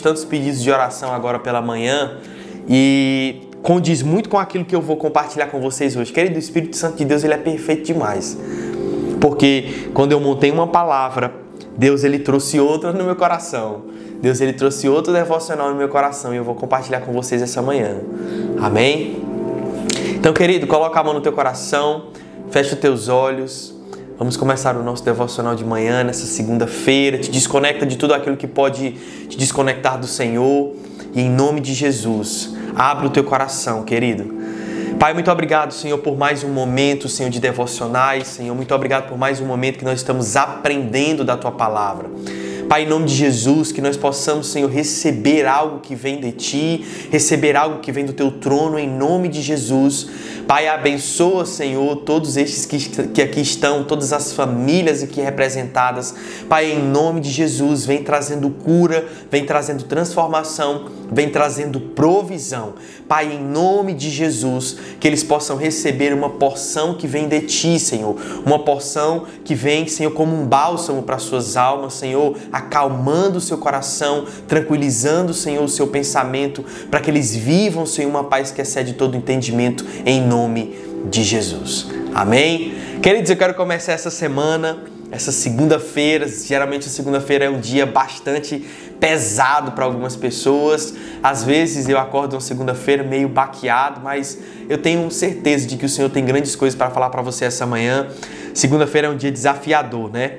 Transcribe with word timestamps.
tantos 0.00 0.24
pedidos 0.24 0.62
de 0.62 0.70
oração 0.70 1.12
agora 1.12 1.38
pela 1.38 1.60
manhã 1.60 2.18
e 2.68 3.48
condiz 3.62 4.02
muito 4.02 4.28
com 4.28 4.38
aquilo 4.38 4.64
que 4.64 4.74
eu 4.74 4.80
vou 4.80 4.96
compartilhar 4.96 5.46
com 5.46 5.60
vocês 5.60 5.96
hoje. 5.96 6.12
Querido, 6.12 6.36
o 6.36 6.38
Espírito 6.38 6.76
Santo 6.76 6.96
de 6.96 7.04
Deus 7.04 7.24
ele 7.24 7.34
é 7.34 7.38
perfeito 7.38 7.84
demais. 7.84 8.38
Porque 9.20 9.90
quando 9.92 10.12
eu 10.12 10.20
montei 10.20 10.50
uma 10.50 10.66
palavra, 10.66 11.32
Deus 11.76 12.04
ele 12.04 12.18
trouxe 12.18 12.58
outra 12.60 12.92
no 12.92 13.04
meu 13.04 13.16
coração. 13.16 13.82
Deus 14.20 14.40
ele 14.40 14.52
trouxe 14.52 14.88
outro 14.88 15.12
devocional 15.12 15.70
no 15.70 15.76
meu 15.76 15.88
coração 15.88 16.34
e 16.34 16.36
eu 16.36 16.44
vou 16.44 16.54
compartilhar 16.54 17.00
com 17.00 17.12
vocês 17.12 17.40
essa 17.40 17.62
manhã. 17.62 17.98
Amém? 18.60 19.22
Então, 20.16 20.32
querido, 20.32 20.66
coloca 20.66 20.98
a 20.98 21.04
mão 21.04 21.14
no 21.14 21.20
teu 21.20 21.32
coração, 21.32 22.06
fecha 22.50 22.74
os 22.74 22.80
teus 22.80 23.08
olhos. 23.08 23.77
Vamos 24.18 24.36
começar 24.36 24.76
o 24.76 24.82
nosso 24.82 25.04
devocional 25.04 25.54
de 25.54 25.64
manhã, 25.64 26.02
nessa 26.02 26.26
segunda-feira. 26.26 27.18
Te 27.18 27.30
desconecta 27.30 27.86
de 27.86 27.96
tudo 27.96 28.12
aquilo 28.12 28.36
que 28.36 28.48
pode 28.48 28.90
te 29.28 29.38
desconectar 29.38 29.96
do 29.96 30.08
Senhor. 30.08 30.74
E 31.14 31.20
em 31.20 31.30
nome 31.30 31.60
de 31.60 31.72
Jesus, 31.72 32.52
abre 32.74 33.06
o 33.06 33.10
teu 33.10 33.22
coração, 33.22 33.84
querido. 33.84 34.34
Pai, 34.98 35.14
muito 35.14 35.30
obrigado, 35.30 35.72
Senhor, 35.72 35.98
por 35.98 36.18
mais 36.18 36.42
um 36.42 36.48
momento, 36.48 37.08
Senhor, 37.08 37.30
de 37.30 37.38
devocionais. 37.38 38.26
Senhor, 38.26 38.56
muito 38.56 38.74
obrigado 38.74 39.08
por 39.08 39.16
mais 39.16 39.40
um 39.40 39.46
momento 39.46 39.78
que 39.78 39.84
nós 39.84 40.00
estamos 40.00 40.34
aprendendo 40.34 41.22
da 41.24 41.36
tua 41.36 41.52
palavra. 41.52 42.10
Pai, 42.68 42.82
em 42.84 42.86
nome 42.86 43.06
de 43.06 43.14
Jesus, 43.14 43.72
que 43.72 43.80
nós 43.80 43.96
possamos, 43.96 44.48
Senhor, 44.48 44.68
receber 44.70 45.46
algo 45.46 45.80
que 45.80 45.94
vem 45.94 46.20
de 46.20 46.32
Ti, 46.32 46.84
receber 47.10 47.56
algo 47.56 47.80
que 47.80 47.90
vem 47.90 48.04
do 48.04 48.12
Teu 48.12 48.30
trono, 48.30 48.78
em 48.78 48.86
nome 48.86 49.28
de 49.28 49.40
Jesus. 49.40 50.06
Pai, 50.46 50.68
abençoa, 50.68 51.46
Senhor, 51.46 51.96
todos 51.96 52.36
estes 52.36 52.66
que, 52.66 52.78
que 53.08 53.22
aqui 53.22 53.40
estão, 53.40 53.84
todas 53.84 54.12
as 54.12 54.32
famílias 54.34 55.02
aqui 55.02 55.20
representadas. 55.20 56.14
Pai, 56.46 56.72
em 56.72 56.82
nome 56.82 57.20
de 57.20 57.30
Jesus, 57.30 57.86
vem 57.86 58.02
trazendo 58.02 58.50
cura, 58.50 59.06
vem 59.30 59.46
trazendo 59.46 59.84
transformação, 59.84 60.90
vem 61.10 61.30
trazendo 61.30 61.80
provisão. 61.80 62.74
Pai, 63.06 63.32
em 63.32 63.42
nome 63.42 63.94
de 63.94 64.10
Jesus, 64.10 64.76
que 65.00 65.08
eles 65.08 65.22
possam 65.22 65.56
receber 65.56 66.12
uma 66.12 66.30
porção 66.30 66.94
que 66.94 67.06
vem 67.06 67.28
de 67.28 67.40
Ti, 67.42 67.78
Senhor. 67.78 68.16
Uma 68.44 68.58
porção 68.58 69.24
que 69.44 69.54
vem, 69.54 69.86
Senhor, 69.86 70.10
como 70.10 70.34
um 70.34 70.46
bálsamo 70.46 71.02
para 71.02 71.18
suas 71.18 71.56
almas, 71.56 71.94
Senhor 71.94 72.36
acalmando 72.58 73.38
o 73.38 73.40
seu 73.40 73.58
coração, 73.58 74.26
tranquilizando, 74.46 75.32
Senhor, 75.32 75.64
o 75.64 75.68
seu 75.68 75.86
pensamento, 75.86 76.64
para 76.90 77.00
que 77.00 77.10
eles 77.10 77.34
vivam, 77.34 77.86
Senhor, 77.86 78.08
uma 78.08 78.24
paz 78.24 78.50
que 78.50 78.60
excede 78.60 78.94
todo 78.94 79.16
entendimento, 79.16 79.84
em 80.04 80.20
nome 80.20 80.78
de 81.10 81.22
Jesus. 81.22 81.88
Amém? 82.14 82.74
Queridos, 83.02 83.30
eu 83.30 83.36
quero 83.36 83.54
começar 83.54 83.92
essa 83.92 84.10
semana, 84.10 84.78
essa 85.10 85.32
segunda-feira. 85.32 86.26
Geralmente, 86.28 86.88
a 86.88 86.90
segunda-feira 86.90 87.44
é 87.46 87.50
um 87.50 87.60
dia 87.60 87.86
bastante 87.86 88.64
pesado 88.98 89.72
para 89.72 89.84
algumas 89.84 90.16
pessoas. 90.16 90.94
Às 91.22 91.44
vezes 91.44 91.88
eu 91.88 91.98
acordo 91.98 92.34
uma 92.34 92.40
segunda-feira 92.40 93.02
meio 93.02 93.28
baqueado, 93.28 94.00
mas 94.02 94.38
eu 94.68 94.78
tenho 94.78 95.10
certeza 95.10 95.66
de 95.66 95.76
que 95.76 95.86
o 95.86 95.88
Senhor 95.88 96.10
tem 96.10 96.24
grandes 96.24 96.56
coisas 96.56 96.76
para 96.76 96.90
falar 96.90 97.10
para 97.10 97.22
você 97.22 97.44
essa 97.44 97.64
manhã. 97.64 98.08
Segunda-feira 98.52 99.06
é 99.06 99.10
um 99.10 99.16
dia 99.16 99.30
desafiador, 99.30 100.10
né? 100.10 100.38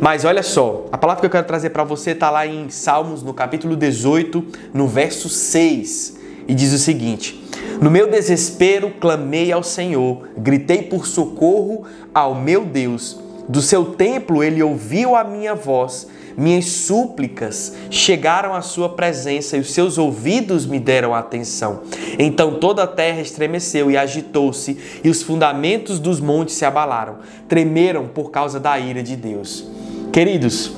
Mas 0.00 0.24
olha 0.24 0.42
só, 0.42 0.86
a 0.90 0.98
palavra 0.98 1.20
que 1.20 1.26
eu 1.26 1.30
quero 1.30 1.46
trazer 1.46 1.70
para 1.70 1.84
você 1.84 2.10
está 2.10 2.30
lá 2.30 2.46
em 2.46 2.68
Salmos, 2.68 3.22
no 3.22 3.32
capítulo 3.32 3.76
18, 3.76 4.44
no 4.72 4.88
verso 4.88 5.28
6, 5.28 6.16
e 6.48 6.54
diz 6.54 6.72
o 6.72 6.78
seguinte: 6.78 7.42
No 7.80 7.90
meu 7.90 8.10
desespero 8.10 8.90
clamei 9.00 9.52
ao 9.52 9.62
Senhor, 9.62 10.28
gritei 10.36 10.82
por 10.82 11.06
socorro 11.06 11.84
ao 12.14 12.34
meu 12.34 12.64
Deus. 12.64 13.20
Do 13.48 13.60
seu 13.60 13.84
templo 13.84 14.42
ele 14.42 14.62
ouviu 14.62 15.14
a 15.14 15.22
minha 15.22 15.54
voz, 15.54 16.08
minhas 16.36 16.64
súplicas 16.64 17.74
chegaram 17.90 18.54
à 18.54 18.62
sua 18.62 18.88
presença 18.88 19.56
e 19.56 19.60
os 19.60 19.72
seus 19.72 19.98
ouvidos 19.98 20.66
me 20.66 20.80
deram 20.80 21.14
atenção. 21.14 21.82
Então 22.18 22.58
toda 22.58 22.82
a 22.82 22.86
terra 22.86 23.20
estremeceu 23.20 23.90
e 23.90 23.96
agitou-se, 23.96 24.78
e 25.04 25.08
os 25.08 25.22
fundamentos 25.22 26.00
dos 26.00 26.20
montes 26.20 26.54
se 26.56 26.64
abalaram, 26.64 27.18
tremeram 27.46 28.08
por 28.08 28.30
causa 28.30 28.58
da 28.58 28.78
ira 28.78 29.02
de 29.02 29.14
Deus. 29.14 29.74
Queridos, 30.14 30.70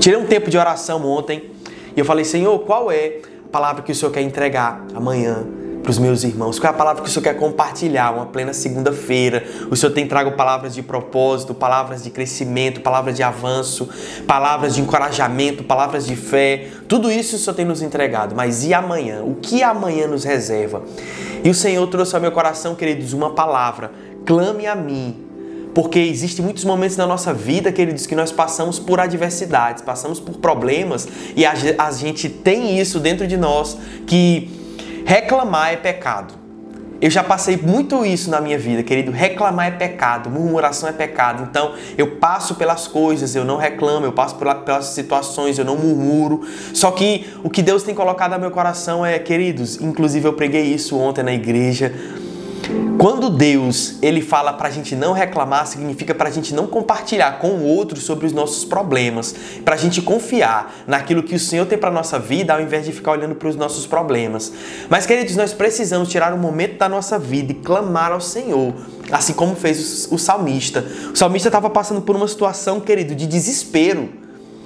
tirei 0.00 0.18
um 0.18 0.24
tempo 0.24 0.48
de 0.48 0.56
oração 0.56 1.04
ontem 1.04 1.50
e 1.94 2.00
eu 2.00 2.06
falei, 2.06 2.24
Senhor, 2.24 2.58
qual 2.60 2.90
é 2.90 3.18
a 3.44 3.48
palavra 3.52 3.82
que 3.82 3.92
o 3.92 3.94
Senhor 3.94 4.10
quer 4.10 4.22
entregar 4.22 4.82
amanhã 4.94 5.46
para 5.82 5.90
os 5.90 5.98
meus 5.98 6.24
irmãos? 6.24 6.58
Qual 6.58 6.72
é 6.72 6.74
a 6.74 6.78
palavra 6.78 7.02
que 7.02 7.08
o 7.10 7.12
Senhor 7.12 7.22
quer 7.22 7.36
compartilhar? 7.36 8.10
Uma 8.14 8.24
plena 8.24 8.54
segunda-feira. 8.54 9.44
O 9.70 9.76
Senhor 9.76 9.92
tem 9.92 10.08
trago 10.08 10.32
palavras 10.32 10.74
de 10.74 10.82
propósito, 10.82 11.52
palavras 11.52 12.02
de 12.02 12.08
crescimento, 12.08 12.80
palavras 12.80 13.14
de 13.14 13.22
avanço, 13.22 13.86
palavras 14.26 14.74
de 14.74 14.80
encorajamento, 14.80 15.62
palavras 15.62 16.06
de 16.06 16.16
fé. 16.16 16.68
Tudo 16.88 17.12
isso 17.12 17.36
o 17.36 17.38
Senhor 17.38 17.54
tem 17.54 17.66
nos 17.66 17.82
entregado. 17.82 18.34
Mas 18.34 18.64
e 18.64 18.72
amanhã? 18.72 19.22
O 19.22 19.34
que 19.34 19.62
amanhã 19.62 20.06
nos 20.06 20.24
reserva? 20.24 20.82
E 21.44 21.50
o 21.50 21.54
Senhor 21.54 21.86
trouxe 21.88 22.14
ao 22.14 22.22
meu 22.22 22.32
coração, 22.32 22.74
queridos, 22.74 23.12
uma 23.12 23.34
palavra. 23.34 23.92
Clame 24.24 24.66
a 24.66 24.74
mim 24.74 25.29
porque 25.74 25.98
existem 25.98 26.44
muitos 26.44 26.64
momentos 26.64 26.96
na 26.96 27.06
nossa 27.06 27.32
vida, 27.32 27.70
queridos, 27.70 28.06
que 28.06 28.14
nós 28.14 28.32
passamos 28.32 28.78
por 28.78 29.00
adversidades, 29.00 29.82
passamos 29.82 30.18
por 30.18 30.36
problemas 30.36 31.08
e 31.36 31.44
a, 31.44 31.52
a 31.78 31.90
gente 31.92 32.28
tem 32.28 32.78
isso 32.78 32.98
dentro 32.98 33.26
de 33.26 33.36
nós 33.36 33.76
que 34.06 34.50
reclamar 35.04 35.72
é 35.72 35.76
pecado. 35.76 36.40
Eu 37.00 37.08
já 37.08 37.24
passei 37.24 37.56
muito 37.56 38.04
isso 38.04 38.28
na 38.28 38.42
minha 38.42 38.58
vida, 38.58 38.82
querido. 38.82 39.10
Reclamar 39.10 39.68
é 39.68 39.70
pecado, 39.70 40.28
murmuração 40.28 40.86
é 40.86 40.92
pecado. 40.92 41.48
Então, 41.48 41.72
eu 41.96 42.16
passo 42.16 42.56
pelas 42.56 42.86
coisas, 42.86 43.34
eu 43.34 43.42
não 43.42 43.56
reclamo, 43.56 44.04
eu 44.04 44.12
passo 44.12 44.36
pelas 44.36 44.84
situações, 44.86 45.58
eu 45.58 45.64
não 45.64 45.76
murmuro. 45.76 46.42
Só 46.74 46.90
que 46.90 47.26
o 47.42 47.48
que 47.48 47.62
Deus 47.62 47.82
tem 47.82 47.94
colocado 47.94 48.32
no 48.32 48.38
meu 48.38 48.50
coração 48.50 49.04
é, 49.04 49.18
queridos, 49.18 49.80
inclusive 49.80 50.28
eu 50.28 50.34
preguei 50.34 50.62
isso 50.62 50.98
ontem 50.98 51.22
na 51.22 51.32
igreja 51.32 51.90
quando 53.00 53.30
Deus 53.30 53.94
ele 54.02 54.20
fala 54.20 54.52
para 54.52 54.68
a 54.68 54.70
gente 54.70 54.94
não 54.94 55.14
reclamar, 55.14 55.66
significa 55.66 56.14
para 56.14 56.28
a 56.28 56.30
gente 56.30 56.54
não 56.54 56.66
compartilhar 56.66 57.38
com 57.38 57.52
o 57.52 57.64
outro 57.64 57.98
sobre 57.98 58.26
os 58.26 58.32
nossos 58.34 58.62
problemas, 58.62 59.34
para 59.64 59.74
a 59.74 59.78
gente 59.78 60.02
confiar 60.02 60.74
naquilo 60.86 61.22
que 61.22 61.34
o 61.34 61.38
Senhor 61.38 61.64
tem 61.64 61.78
para 61.78 61.90
nossa 61.90 62.18
vida, 62.18 62.52
ao 62.52 62.60
invés 62.60 62.84
de 62.84 62.92
ficar 62.92 63.12
olhando 63.12 63.34
para 63.34 63.48
os 63.48 63.56
nossos 63.56 63.86
problemas. 63.86 64.52
Mas 64.90 65.06
queridos, 65.06 65.34
nós 65.34 65.54
precisamos 65.54 66.10
tirar 66.10 66.34
um 66.34 66.38
momento 66.38 66.76
da 66.76 66.90
nossa 66.90 67.18
vida 67.18 67.52
e 67.52 67.54
clamar 67.54 68.12
ao 68.12 68.20
Senhor, 68.20 68.74
assim 69.10 69.32
como 69.32 69.56
fez 69.56 70.06
o 70.10 70.18
salmista. 70.18 70.84
O 71.14 71.16
salmista 71.16 71.48
estava 71.48 71.70
passando 71.70 72.02
por 72.02 72.14
uma 72.14 72.28
situação, 72.28 72.80
querido, 72.80 73.14
de 73.14 73.26
desespero. 73.26 74.10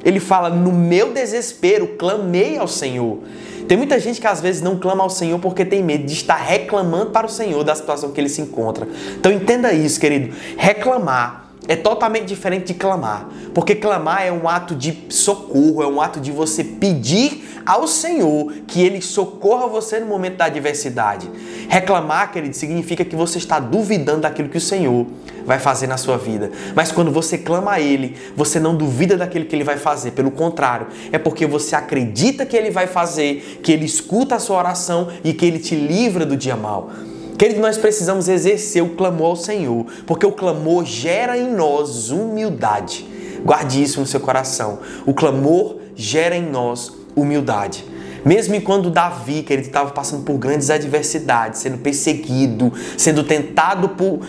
Ele 0.04 0.18
fala: 0.18 0.50
"No 0.50 0.72
meu 0.72 1.12
desespero 1.12 1.86
clamei 1.96 2.58
ao 2.58 2.66
Senhor". 2.66 3.20
Tem 3.68 3.76
muita 3.76 3.98
gente 3.98 4.20
que 4.20 4.26
às 4.26 4.40
vezes 4.40 4.60
não 4.60 4.78
clama 4.78 5.02
ao 5.02 5.10
Senhor 5.10 5.38
porque 5.38 5.64
tem 5.64 5.82
medo 5.82 6.04
de 6.04 6.12
estar 6.12 6.36
reclamando 6.36 7.10
para 7.10 7.26
o 7.26 7.30
Senhor 7.30 7.62
da 7.64 7.74
situação 7.74 8.10
que 8.12 8.20
ele 8.20 8.28
se 8.28 8.40
encontra. 8.40 8.86
Então 9.16 9.32
entenda 9.32 9.72
isso, 9.72 9.98
querido. 9.98 10.34
Reclamar 10.56 11.44
é 11.66 11.76
totalmente 11.76 12.26
diferente 12.26 12.66
de 12.66 12.74
clamar, 12.74 13.26
porque 13.54 13.74
clamar 13.74 14.22
é 14.26 14.30
um 14.30 14.46
ato 14.46 14.74
de 14.74 15.06
socorro, 15.08 15.82
é 15.82 15.86
um 15.86 15.98
ato 16.00 16.20
de 16.20 16.30
você 16.30 16.62
pedir 16.62 17.62
ao 17.64 17.86
Senhor 17.86 18.52
que 18.66 18.82
Ele 18.82 19.00
socorra 19.00 19.66
você 19.66 19.98
no 19.98 20.06
momento 20.06 20.36
da 20.36 20.44
adversidade. 20.44 21.30
Reclamar, 21.68 22.32
querido, 22.32 22.54
significa 22.54 23.04
que 23.04 23.16
você 23.16 23.38
está 23.38 23.58
duvidando 23.58 24.20
daquilo 24.20 24.48
que 24.48 24.58
o 24.58 24.60
Senhor 24.60 25.06
vai 25.46 25.58
fazer 25.58 25.86
na 25.86 25.96
sua 25.96 26.16
vida. 26.16 26.50
Mas 26.74 26.90
quando 26.92 27.10
você 27.10 27.38
clama 27.38 27.72
a 27.72 27.80
Ele, 27.80 28.16
você 28.36 28.58
não 28.58 28.76
duvida 28.76 29.16
daquilo 29.16 29.44
que 29.44 29.54
Ele 29.54 29.64
vai 29.64 29.76
fazer. 29.76 30.12
Pelo 30.12 30.30
contrário, 30.30 30.86
é 31.12 31.18
porque 31.18 31.46
você 31.46 31.76
acredita 31.76 32.46
que 32.46 32.56
Ele 32.56 32.70
vai 32.70 32.86
fazer, 32.86 33.60
que 33.62 33.72
Ele 33.72 33.84
escuta 33.84 34.36
a 34.36 34.38
sua 34.38 34.58
oração 34.58 35.08
e 35.22 35.32
que 35.32 35.44
Ele 35.46 35.58
te 35.58 35.74
livra 35.74 36.24
do 36.24 36.36
dia 36.36 36.56
mal. 36.56 36.90
Querido, 37.38 37.60
nós 37.60 37.76
precisamos 37.76 38.28
exercer 38.28 38.82
o 38.82 38.90
clamor 38.90 39.30
ao 39.30 39.36
Senhor, 39.36 39.86
porque 40.06 40.24
o 40.24 40.32
clamor 40.32 40.84
gera 40.84 41.36
em 41.36 41.52
nós 41.52 42.10
humildade. 42.10 43.06
Guarde 43.44 43.82
isso 43.82 44.00
no 44.00 44.06
seu 44.06 44.20
coração. 44.20 44.78
O 45.04 45.12
clamor 45.12 45.76
gera 45.96 46.36
em 46.36 46.48
nós 46.48 46.92
humildade. 47.16 47.84
Mesmo 48.24 48.58
quando 48.62 48.88
Davi, 48.88 49.42
que 49.42 49.52
ele 49.52 49.62
estava 49.62 49.90
passando 49.90 50.24
por 50.24 50.38
grandes 50.38 50.70
adversidades, 50.70 51.60
sendo 51.60 51.78
perseguido, 51.78 52.72
sendo 52.96 53.22
tentado 53.22 53.90
por 53.90 54.20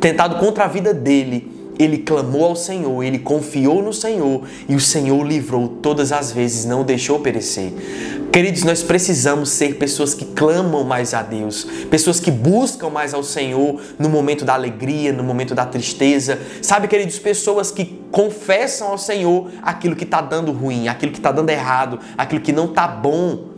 tentado 0.00 0.36
contra 0.36 0.64
a 0.64 0.68
vida 0.68 0.94
dele, 0.94 1.60
ele 1.78 1.98
clamou 1.98 2.44
ao 2.44 2.56
Senhor, 2.56 3.02
ele 3.02 3.18
confiou 3.18 3.82
no 3.82 3.92
Senhor 3.92 4.42
e 4.68 4.74
o 4.74 4.80
Senhor 4.80 5.26
livrou 5.26 5.66
todas 5.66 6.12
as 6.12 6.30
vezes, 6.30 6.66
não 6.66 6.82
o 6.82 6.84
deixou 6.84 7.20
perecer. 7.20 7.72
Queridos, 8.30 8.64
nós 8.64 8.82
precisamos 8.82 9.48
ser 9.48 9.76
pessoas 9.76 10.14
que 10.14 10.24
clamam 10.26 10.84
mais 10.84 11.14
a 11.14 11.22
Deus, 11.22 11.66
pessoas 11.90 12.20
que 12.20 12.30
buscam 12.30 12.90
mais 12.90 13.14
ao 13.14 13.22
Senhor 13.22 13.80
no 13.98 14.08
momento 14.08 14.44
da 14.44 14.54
alegria, 14.54 15.12
no 15.12 15.24
momento 15.24 15.54
da 15.54 15.64
tristeza. 15.64 16.38
Sabe, 16.62 16.86
queridos, 16.86 17.18
pessoas 17.18 17.70
que 17.70 17.98
confessam 18.12 18.88
ao 18.88 18.98
Senhor 18.98 19.50
aquilo 19.62 19.96
que 19.96 20.04
está 20.04 20.20
dando 20.20 20.52
ruim, 20.52 20.86
aquilo 20.86 21.12
que 21.12 21.18
está 21.18 21.32
dando 21.32 21.50
errado, 21.50 21.98
aquilo 22.16 22.40
que 22.40 22.52
não 22.52 22.66
está 22.66 22.86
bom. 22.86 23.49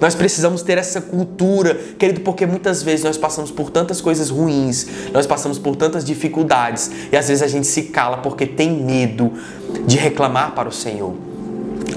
Nós 0.00 0.14
precisamos 0.14 0.62
ter 0.62 0.78
essa 0.78 1.00
cultura, 1.00 1.74
querido, 1.98 2.20
porque 2.20 2.46
muitas 2.46 2.82
vezes 2.82 3.04
nós 3.04 3.16
passamos 3.16 3.50
por 3.50 3.70
tantas 3.70 4.00
coisas 4.00 4.30
ruins, 4.30 4.86
nós 5.12 5.26
passamos 5.26 5.58
por 5.58 5.76
tantas 5.76 6.04
dificuldades 6.04 6.90
e 7.12 7.16
às 7.16 7.28
vezes 7.28 7.42
a 7.42 7.48
gente 7.48 7.66
se 7.66 7.84
cala 7.84 8.18
porque 8.18 8.46
tem 8.46 8.70
medo 8.70 9.32
de 9.86 9.96
reclamar 9.96 10.54
para 10.54 10.68
o 10.68 10.72
Senhor. 10.72 11.27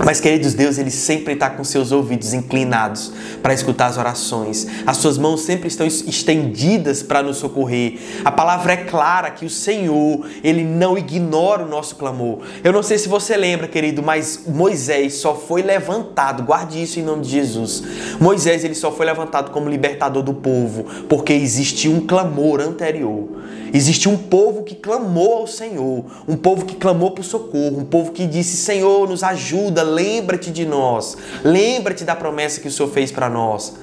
Mas, 0.03 0.19
queridos, 0.19 0.53
Deus, 0.53 0.77
Ele 0.77 0.89
sempre 0.89 1.33
está 1.33 1.49
com 1.49 1.63
seus 1.63 1.91
ouvidos 1.91 2.33
inclinados 2.33 3.11
para 3.41 3.53
escutar 3.53 3.87
as 3.87 3.97
orações. 3.97 4.67
As 4.85 4.97
suas 4.97 5.17
mãos 5.17 5.41
sempre 5.41 5.67
estão 5.67 5.85
estendidas 5.85 7.03
para 7.03 7.21
nos 7.21 7.37
socorrer. 7.37 7.99
A 8.23 8.31
palavra 8.31 8.73
é 8.73 8.77
clara 8.77 9.29
que 9.31 9.45
o 9.45 9.49
Senhor, 9.49 10.25
Ele 10.43 10.63
não 10.63 10.97
ignora 10.97 11.63
o 11.63 11.67
nosso 11.67 11.95
clamor. 11.95 12.39
Eu 12.63 12.71
não 12.71 12.81
sei 12.81 12.97
se 12.97 13.09
você 13.09 13.35
lembra, 13.35 13.67
querido, 13.67 14.01
mas 14.01 14.43
Moisés 14.47 15.15
só 15.15 15.35
foi 15.35 15.61
levantado, 15.61 16.43
guarde 16.43 16.81
isso 16.81 16.99
em 16.99 17.03
nome 17.03 17.23
de 17.23 17.29
Jesus. 17.29 17.83
Moisés, 18.19 18.63
ele 18.63 18.75
só 18.75 18.91
foi 18.91 19.05
levantado 19.05 19.51
como 19.51 19.69
libertador 19.69 20.23
do 20.23 20.33
povo, 20.33 20.85
porque 21.07 21.33
existia 21.33 21.91
um 21.91 22.01
clamor 22.01 22.61
anterior. 22.61 23.27
Existia 23.73 24.11
um 24.11 24.17
povo 24.17 24.63
que 24.63 24.75
clamou 24.75 25.33
ao 25.33 25.47
Senhor, 25.47 26.03
um 26.27 26.35
povo 26.35 26.65
que 26.65 26.75
clamou 26.75 27.11
por 27.11 27.23
socorro, 27.23 27.79
um 27.79 27.85
povo 27.85 28.11
que 28.11 28.27
disse: 28.27 28.57
Senhor, 28.57 29.07
nos 29.07 29.23
ajuda, 29.23 29.81
lembra-te 29.91 30.51
de 30.51 30.65
nós, 30.65 31.17
lembra-te 31.43 32.03
da 32.03 32.15
promessa 32.15 32.59
que 32.59 32.67
o 32.67 32.71
Senhor 32.71 32.89
fez 32.89 33.11
para 33.11 33.29
nós. 33.29 33.73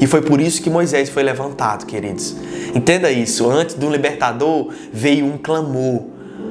E 0.00 0.06
foi 0.06 0.22
por 0.22 0.40
isso 0.40 0.62
que 0.62 0.70
Moisés 0.70 1.08
foi 1.08 1.22
levantado, 1.22 1.86
queridos. 1.86 2.36
Entenda 2.74 3.10
isso: 3.10 3.50
antes 3.50 3.74
do 3.74 3.90
libertador 3.90 4.72
veio 4.92 5.26
um 5.26 5.38
clamor. 5.38 6.02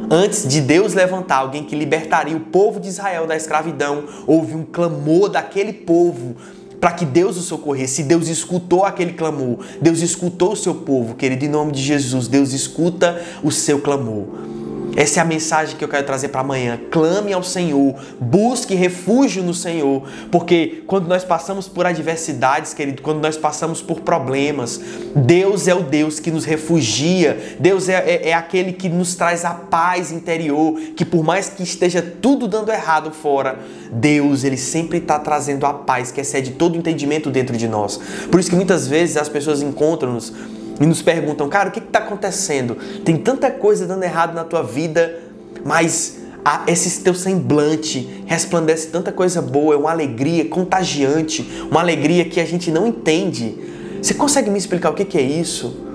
Antes 0.09 0.47
de 0.47 0.61
Deus 0.61 0.93
levantar 0.93 1.37
alguém 1.37 1.63
que 1.63 1.75
libertaria 1.75 2.35
o 2.35 2.39
povo 2.39 2.79
de 2.79 2.87
Israel 2.87 3.27
da 3.27 3.35
escravidão, 3.35 4.05
houve 4.25 4.55
um 4.55 4.63
clamor 4.63 5.29
daquele 5.29 5.73
povo 5.73 6.35
para 6.79 6.91
que 6.91 7.05
Deus 7.05 7.37
o 7.37 7.41
socorresse. 7.41 8.03
Deus 8.03 8.27
escutou 8.27 8.85
aquele 8.85 9.13
clamor, 9.13 9.59
Deus 9.81 10.01
escutou 10.01 10.53
o 10.53 10.55
seu 10.55 10.75
povo, 10.75 11.15
querido, 11.15 11.43
em 11.45 11.49
nome 11.49 11.71
de 11.71 11.81
Jesus, 11.81 12.27
Deus 12.27 12.53
escuta 12.53 13.21
o 13.43 13.51
seu 13.51 13.79
clamor. 13.81 14.56
Essa 14.95 15.19
é 15.19 15.21
a 15.21 15.25
mensagem 15.25 15.75
que 15.75 15.83
eu 15.83 15.87
quero 15.87 16.05
trazer 16.05 16.29
para 16.29 16.41
amanhã. 16.41 16.79
Clame 16.89 17.33
ao 17.33 17.43
Senhor, 17.43 17.95
busque 18.19 18.73
refúgio 18.73 19.43
no 19.43 19.53
Senhor, 19.53 20.03
porque 20.31 20.83
quando 20.87 21.07
nós 21.07 21.23
passamos 21.23 21.67
por 21.67 21.85
adversidades, 21.85 22.73
querido, 22.73 23.01
quando 23.01 23.21
nós 23.21 23.37
passamos 23.37 23.81
por 23.81 24.01
problemas, 24.01 24.79
Deus 25.15 25.67
é 25.67 25.75
o 25.75 25.83
Deus 25.83 26.19
que 26.19 26.31
nos 26.31 26.45
refugia, 26.45 27.57
Deus 27.59 27.89
é, 27.89 27.95
é, 27.95 28.29
é 28.29 28.33
aquele 28.33 28.73
que 28.73 28.89
nos 28.89 29.15
traz 29.15 29.45
a 29.45 29.53
paz 29.53 30.11
interior, 30.11 30.79
que 30.95 31.05
por 31.05 31.23
mais 31.23 31.49
que 31.49 31.63
esteja 31.63 32.01
tudo 32.01 32.47
dando 32.47 32.71
errado 32.71 33.11
fora, 33.11 33.59
Deus, 33.91 34.43
Ele 34.43 34.57
sempre 34.57 34.97
está 34.97 35.19
trazendo 35.19 35.65
a 35.65 35.73
paz 35.73 36.11
que 36.11 36.21
excede 36.21 36.51
todo 36.51 36.77
entendimento 36.77 37.29
dentro 37.29 37.55
de 37.55 37.67
nós. 37.67 37.99
Por 38.31 38.39
isso 38.39 38.49
que 38.49 38.55
muitas 38.55 38.87
vezes 38.87 39.17
as 39.17 39.29
pessoas 39.29 39.61
encontram-nos 39.61 40.33
e 40.79 40.85
nos 40.85 41.01
perguntam, 41.01 41.49
cara, 41.49 41.69
o 41.69 41.71
que 41.71 41.79
está 41.79 41.99
acontecendo? 41.99 42.75
Tem 43.03 43.17
tanta 43.17 43.49
coisa 43.49 43.85
dando 43.85 44.03
errado 44.03 44.33
na 44.33 44.43
tua 44.43 44.61
vida, 44.61 45.19
mas 45.65 46.17
a, 46.45 46.63
esse 46.67 47.01
teu 47.01 47.13
semblante 47.13 48.23
resplandece 48.25 48.87
tanta 48.87 49.11
coisa 49.11 49.41
boa, 49.41 49.73
é 49.73 49.77
uma 49.77 49.91
alegria 49.91 50.45
contagiante, 50.45 51.45
uma 51.69 51.81
alegria 51.81 52.25
que 52.25 52.39
a 52.39 52.45
gente 52.45 52.71
não 52.71 52.87
entende. 52.87 53.57
Você 54.01 54.13
consegue 54.13 54.49
me 54.49 54.57
explicar 54.57 54.91
o 54.91 54.93
que, 54.93 55.03
que 55.03 55.17
é 55.17 55.21
isso? 55.21 55.87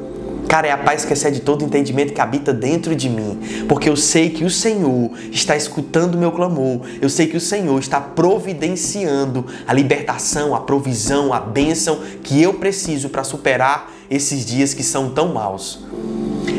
Cara, 0.49 0.67
é 0.67 0.70
a 0.70 0.76
paz 0.76 1.06
que 1.06 1.14
excede 1.14 1.40
todo 1.40 1.64
entendimento 1.64 2.12
que 2.12 2.20
habita 2.20 2.52
dentro 2.52 2.94
de 2.94 3.08
mim, 3.08 3.40
porque 3.67 3.88
eu 3.88 3.96
sei 3.96 4.28
que 4.28 4.44
o 4.44 4.50
Senhor 4.50 5.11
está 5.31 5.56
escutando 5.56 6.17
o 6.17 6.19
meu 6.19 6.31
clamor, 6.31 6.82
eu 7.00 7.08
sei 7.08 7.26
que 7.26 7.38
o 7.38 7.40
Senhor 7.40 7.78
está 7.78 7.99
providenciando 7.99 9.46
a 9.67 9.73
libertação, 9.73 10.55
a 10.55 10.61
provisão, 10.61 11.32
a 11.32 11.40
bênção 11.40 12.00
que 12.23 12.43
eu 12.43 12.52
preciso 12.52 13.08
para 13.08 13.25
superar 13.25 13.90
esses 14.12 14.44
dias 14.44 14.75
que 14.75 14.82
são 14.82 15.09
tão 15.09 15.32
maus. 15.32 15.81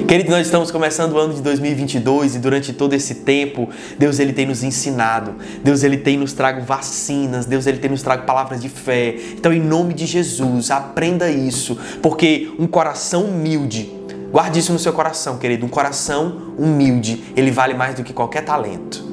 Querido, 0.08 0.32
nós 0.32 0.48
estamos 0.48 0.72
começando 0.72 1.14
o 1.14 1.18
ano 1.18 1.34
de 1.34 1.42
2022 1.42 2.36
e 2.36 2.40
durante 2.40 2.74
todo 2.74 2.94
esse 2.94 3.16
tempo, 3.16 3.70
Deus 3.98 4.20
ele 4.20 4.34
tem 4.34 4.46
nos 4.46 4.64
ensinado, 4.64 5.36
Deus 5.64 5.84
ele 5.84 5.98
tem 5.98 6.18
nos 6.18 6.34
trago 6.34 6.62
vacinas, 6.62 7.46
Deus 7.46 7.68
ele 7.68 7.78
tem 7.78 7.92
nos 7.92 8.02
trago 8.02 8.26
palavras 8.26 8.60
de 8.60 8.70
fé. 8.70 9.16
Então, 9.34 9.54
em 9.54 9.62
nome 9.62 9.94
de 9.94 10.06
Jesus, 10.06 10.72
aprenda 10.72 11.30
isso, 11.30 11.78
porque 12.02 12.52
um 12.58 12.68
coração 12.68 13.26
humilde, 13.26 13.92
guarde 14.32 14.60
isso 14.60 14.74
no 14.74 14.80
seu 14.80 14.94
coração, 14.94 15.38
querido, 15.38 15.66
um 15.66 15.70
coração 15.70 16.54
humilde, 16.58 17.24
ele 17.36 17.52
vale 17.52 17.74
mais 17.74 17.96
do 17.96 18.04
que 18.04 18.14
qualquer 18.14 18.44
talento. 18.44 19.13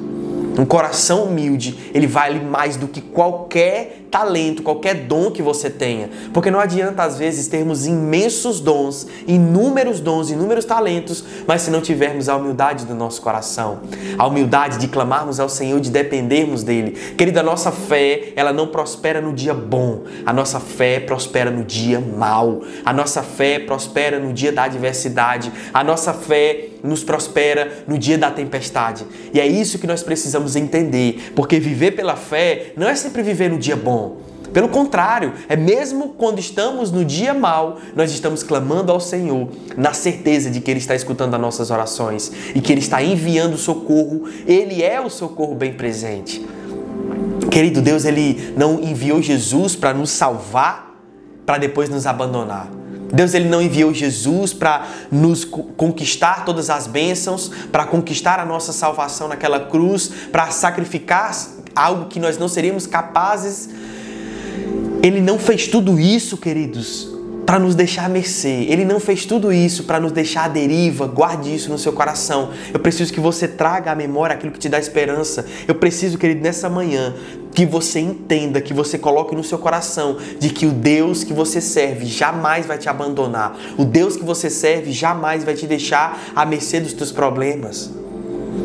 Um 0.57 0.65
coração 0.65 1.25
humilde, 1.25 1.91
ele 1.93 2.07
vale 2.07 2.39
mais 2.39 2.75
do 2.75 2.87
que 2.87 3.01
qualquer 3.01 4.01
talento, 4.11 4.61
qualquer 4.61 4.93
dom 5.05 5.31
que 5.31 5.41
você 5.41 5.69
tenha. 5.69 6.09
Porque 6.33 6.51
não 6.51 6.59
adianta, 6.59 7.03
às 7.03 7.17
vezes, 7.17 7.47
termos 7.47 7.87
imensos 7.87 8.59
dons, 8.59 9.07
inúmeros 9.25 10.01
dons, 10.01 10.29
inúmeros 10.29 10.65
talentos, 10.65 11.23
mas 11.47 11.61
se 11.61 11.71
não 11.71 11.79
tivermos 11.79 12.27
a 12.27 12.35
humildade 12.35 12.85
do 12.85 12.93
nosso 12.93 13.21
coração, 13.21 13.79
a 14.17 14.27
humildade 14.27 14.77
de 14.77 14.89
clamarmos 14.89 15.39
ao 15.39 15.47
Senhor, 15.47 15.79
de 15.79 15.89
dependermos 15.89 16.63
dEle. 16.63 16.91
Querida, 16.91 17.39
a 17.39 17.43
nossa 17.43 17.71
fé, 17.71 18.33
ela 18.35 18.51
não 18.51 18.67
prospera 18.67 19.21
no 19.21 19.31
dia 19.31 19.53
bom, 19.53 20.03
a 20.25 20.33
nossa 20.33 20.59
fé 20.59 20.99
prospera 20.99 21.49
no 21.49 21.63
dia 21.63 22.01
mau, 22.01 22.61
a 22.85 22.91
nossa 22.91 23.23
fé 23.23 23.59
prospera 23.59 24.19
no 24.19 24.33
dia 24.33 24.51
da 24.51 24.63
adversidade, 24.63 25.51
a 25.73 25.83
nossa 25.83 26.13
fé 26.13 26.70
nos 26.83 27.03
prospera 27.03 27.83
no 27.87 27.97
dia 27.97 28.17
da 28.17 28.31
tempestade. 28.31 29.05
E 29.33 29.39
é 29.39 29.47
isso 29.47 29.79
que 29.79 29.87
nós 29.87 30.03
precisamos 30.03 30.55
entender, 30.55 31.31
porque 31.35 31.59
viver 31.59 31.91
pela 31.91 32.15
fé 32.15 32.73
não 32.75 32.87
é 32.87 32.95
sempre 32.95 33.21
viver 33.21 33.49
no 33.49 33.57
dia 33.57 33.75
bom. 33.75 34.17
Pelo 34.53 34.67
contrário, 34.67 35.33
é 35.47 35.55
mesmo 35.55 36.09
quando 36.09 36.39
estamos 36.39 36.91
no 36.91 37.05
dia 37.05 37.33
mal, 37.33 37.79
nós 37.95 38.11
estamos 38.11 38.43
clamando 38.43 38.91
ao 38.91 38.99
Senhor, 38.99 39.47
na 39.77 39.93
certeza 39.93 40.49
de 40.49 40.59
que 40.59 40.69
Ele 40.69 40.79
está 40.79 40.93
escutando 40.93 41.33
as 41.33 41.39
nossas 41.39 41.71
orações 41.71 42.31
e 42.53 42.59
que 42.59 42.73
Ele 42.73 42.81
está 42.81 43.01
enviando 43.01 43.57
socorro. 43.57 44.27
Ele 44.45 44.83
é 44.83 44.99
o 44.99 45.09
socorro 45.09 45.55
bem 45.55 45.73
presente. 45.73 46.45
Querido 47.49 47.81
Deus, 47.81 48.03
Ele 48.03 48.53
não 48.57 48.81
enviou 48.81 49.21
Jesus 49.21 49.75
para 49.75 49.93
nos 49.93 50.09
salvar, 50.09 50.97
para 51.45 51.57
depois 51.57 51.87
nos 51.89 52.05
abandonar. 52.05 52.80
Deus 53.13 53.33
ele 53.33 53.49
não 53.49 53.61
enviou 53.61 53.93
Jesus 53.93 54.53
para 54.53 54.87
nos 55.11 55.43
conquistar 55.43 56.45
todas 56.45 56.69
as 56.69 56.87
bênçãos, 56.87 57.51
para 57.71 57.85
conquistar 57.85 58.39
a 58.39 58.45
nossa 58.45 58.71
salvação 58.71 59.27
naquela 59.27 59.59
cruz, 59.59 60.11
para 60.31 60.49
sacrificar 60.51 61.35
algo 61.75 62.05
que 62.05 62.19
nós 62.19 62.37
não 62.37 62.47
seríamos 62.47 62.87
capazes. 62.87 63.69
Ele 65.03 65.19
não 65.19 65.37
fez 65.37 65.67
tudo 65.67 65.99
isso, 65.99 66.37
queridos, 66.37 67.09
para 67.45 67.59
nos 67.59 67.75
deixar 67.75 68.05
a 68.05 68.09
mercê. 68.09 68.65
Ele 68.69 68.85
não 68.85 68.99
fez 68.99 69.25
tudo 69.25 69.51
isso 69.51 69.83
para 69.83 69.99
nos 69.99 70.11
deixar 70.11 70.45
à 70.45 70.47
deriva. 70.47 71.07
Guarde 71.07 71.53
isso 71.53 71.69
no 71.69 71.77
seu 71.77 71.93
coração. 71.93 72.51
Eu 72.73 72.79
preciso 72.79 73.11
que 73.11 73.19
você 73.19 73.47
traga 73.47 73.91
à 73.91 73.95
memória 73.95 74.35
aquilo 74.35 74.51
que 74.51 74.59
te 74.59 74.69
dá 74.69 74.79
esperança. 74.79 75.45
Eu 75.67 75.75
preciso, 75.75 76.17
querido, 76.17 76.41
nessa 76.41 76.69
manhã, 76.69 77.13
que 77.53 77.65
você 77.65 77.99
entenda, 77.99 78.61
que 78.61 78.73
você 78.73 78.97
coloque 78.97 79.35
no 79.35 79.43
seu 79.43 79.57
coração 79.57 80.17
de 80.39 80.49
que 80.49 80.65
o 80.65 80.71
Deus 80.71 81.23
que 81.23 81.33
você 81.33 81.59
serve 81.59 82.05
jamais 82.05 82.65
vai 82.65 82.77
te 82.77 82.87
abandonar. 82.87 83.57
O 83.77 83.85
Deus 83.85 84.15
que 84.15 84.23
você 84.23 84.49
serve 84.49 84.91
jamais 84.91 85.43
vai 85.43 85.53
te 85.53 85.67
deixar 85.67 86.19
à 86.35 86.45
mercê 86.45 86.79
dos 86.79 86.93
teus 86.93 87.11
problemas. 87.11 88.00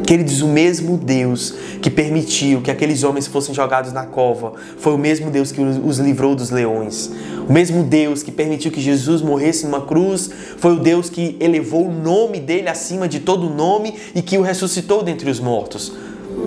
Queridos, 0.07 0.41
o 0.41 0.49
mesmo 0.49 0.97
Deus 0.97 1.55
que 1.81 1.91
permitiu 1.91 2.61
que 2.61 2.71
aqueles 2.71 3.05
homens 3.05 3.27
fossem 3.27 3.55
jogados 3.55 3.93
na 3.93 4.05
cova 4.05 4.55
foi 4.79 4.93
o 4.93 4.99
mesmo 4.99 5.31
Deus 5.31 5.53
que 5.53 5.61
os 5.61 5.99
livrou 5.99 6.35
dos 6.35 6.51
leões. 6.51 7.11
O 7.49 7.53
mesmo 7.53 7.85
Deus 7.85 8.23
que 8.23 8.33
permitiu 8.33 8.71
que 8.71 8.81
Jesus 8.81 9.23
morresse 9.23 9.65
numa 9.65 9.81
cruz 9.81 10.31
foi 10.59 10.73
o 10.73 10.81
Deus 10.81 11.09
que 11.09 11.37
elevou 11.41 11.89
o 11.89 11.93
nome 11.93 12.41
dele 12.41 12.69
acima 12.69 13.09
de 13.09 13.21
todo 13.21 13.49
nome 13.49 13.95
e 14.15 14.23
que 14.23 14.39
o 14.39 14.43
ressuscitou 14.43 15.03
dentre 15.03 15.31
os 15.31 15.39
mortos. 15.39 15.93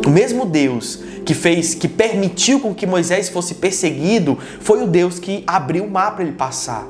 O 0.06 0.10
mesmo 0.10 0.46
Deus 0.46 1.00
que 1.26 1.34
fez, 1.34 1.74
que 1.74 1.88
permitiu 1.88 2.60
com 2.60 2.74
que 2.74 2.86
Moisés 2.86 3.30
fosse 3.30 3.56
perseguido, 3.56 4.38
foi 4.60 4.84
o 4.84 4.88
Deus 4.88 5.20
que 5.20 5.44
abriu 5.46 5.86
o 5.86 5.90
mar 5.90 6.16
para 6.16 6.24
ele 6.24 6.34
passar. 6.34 6.88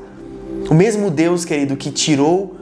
O 0.70 0.74
mesmo 0.74 1.12
Deus, 1.12 1.46
querido, 1.46 1.76
que 1.76 1.92
tirou 1.92 2.56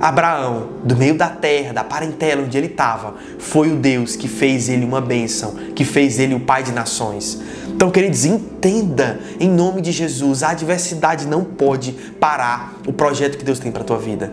Abraão 0.00 0.68
do 0.82 0.96
meio 0.96 1.16
da 1.16 1.28
terra, 1.28 1.72
da 1.72 1.84
parentela 1.84 2.42
onde 2.42 2.56
ele 2.58 2.66
estava, 2.66 3.14
foi 3.38 3.72
o 3.72 3.76
Deus 3.76 4.16
que 4.16 4.28
fez 4.28 4.68
ele 4.68 4.84
uma 4.84 5.00
bênção, 5.00 5.54
que 5.74 5.84
fez 5.84 6.18
ele 6.18 6.34
o 6.34 6.40
pai 6.40 6.62
de 6.62 6.72
nações. 6.72 7.40
Então, 7.68 7.90
queridos, 7.90 8.24
entenda 8.24 9.20
em 9.40 9.48
nome 9.48 9.80
de 9.80 9.92
Jesus, 9.92 10.42
a 10.42 10.50
adversidade 10.50 11.26
não 11.26 11.44
pode 11.44 11.92
parar 12.20 12.74
o 12.86 12.92
projeto 12.92 13.38
que 13.38 13.44
Deus 13.44 13.58
tem 13.58 13.72
para 13.72 13.82
a 13.82 13.84
tua 13.84 13.98
vida. 13.98 14.32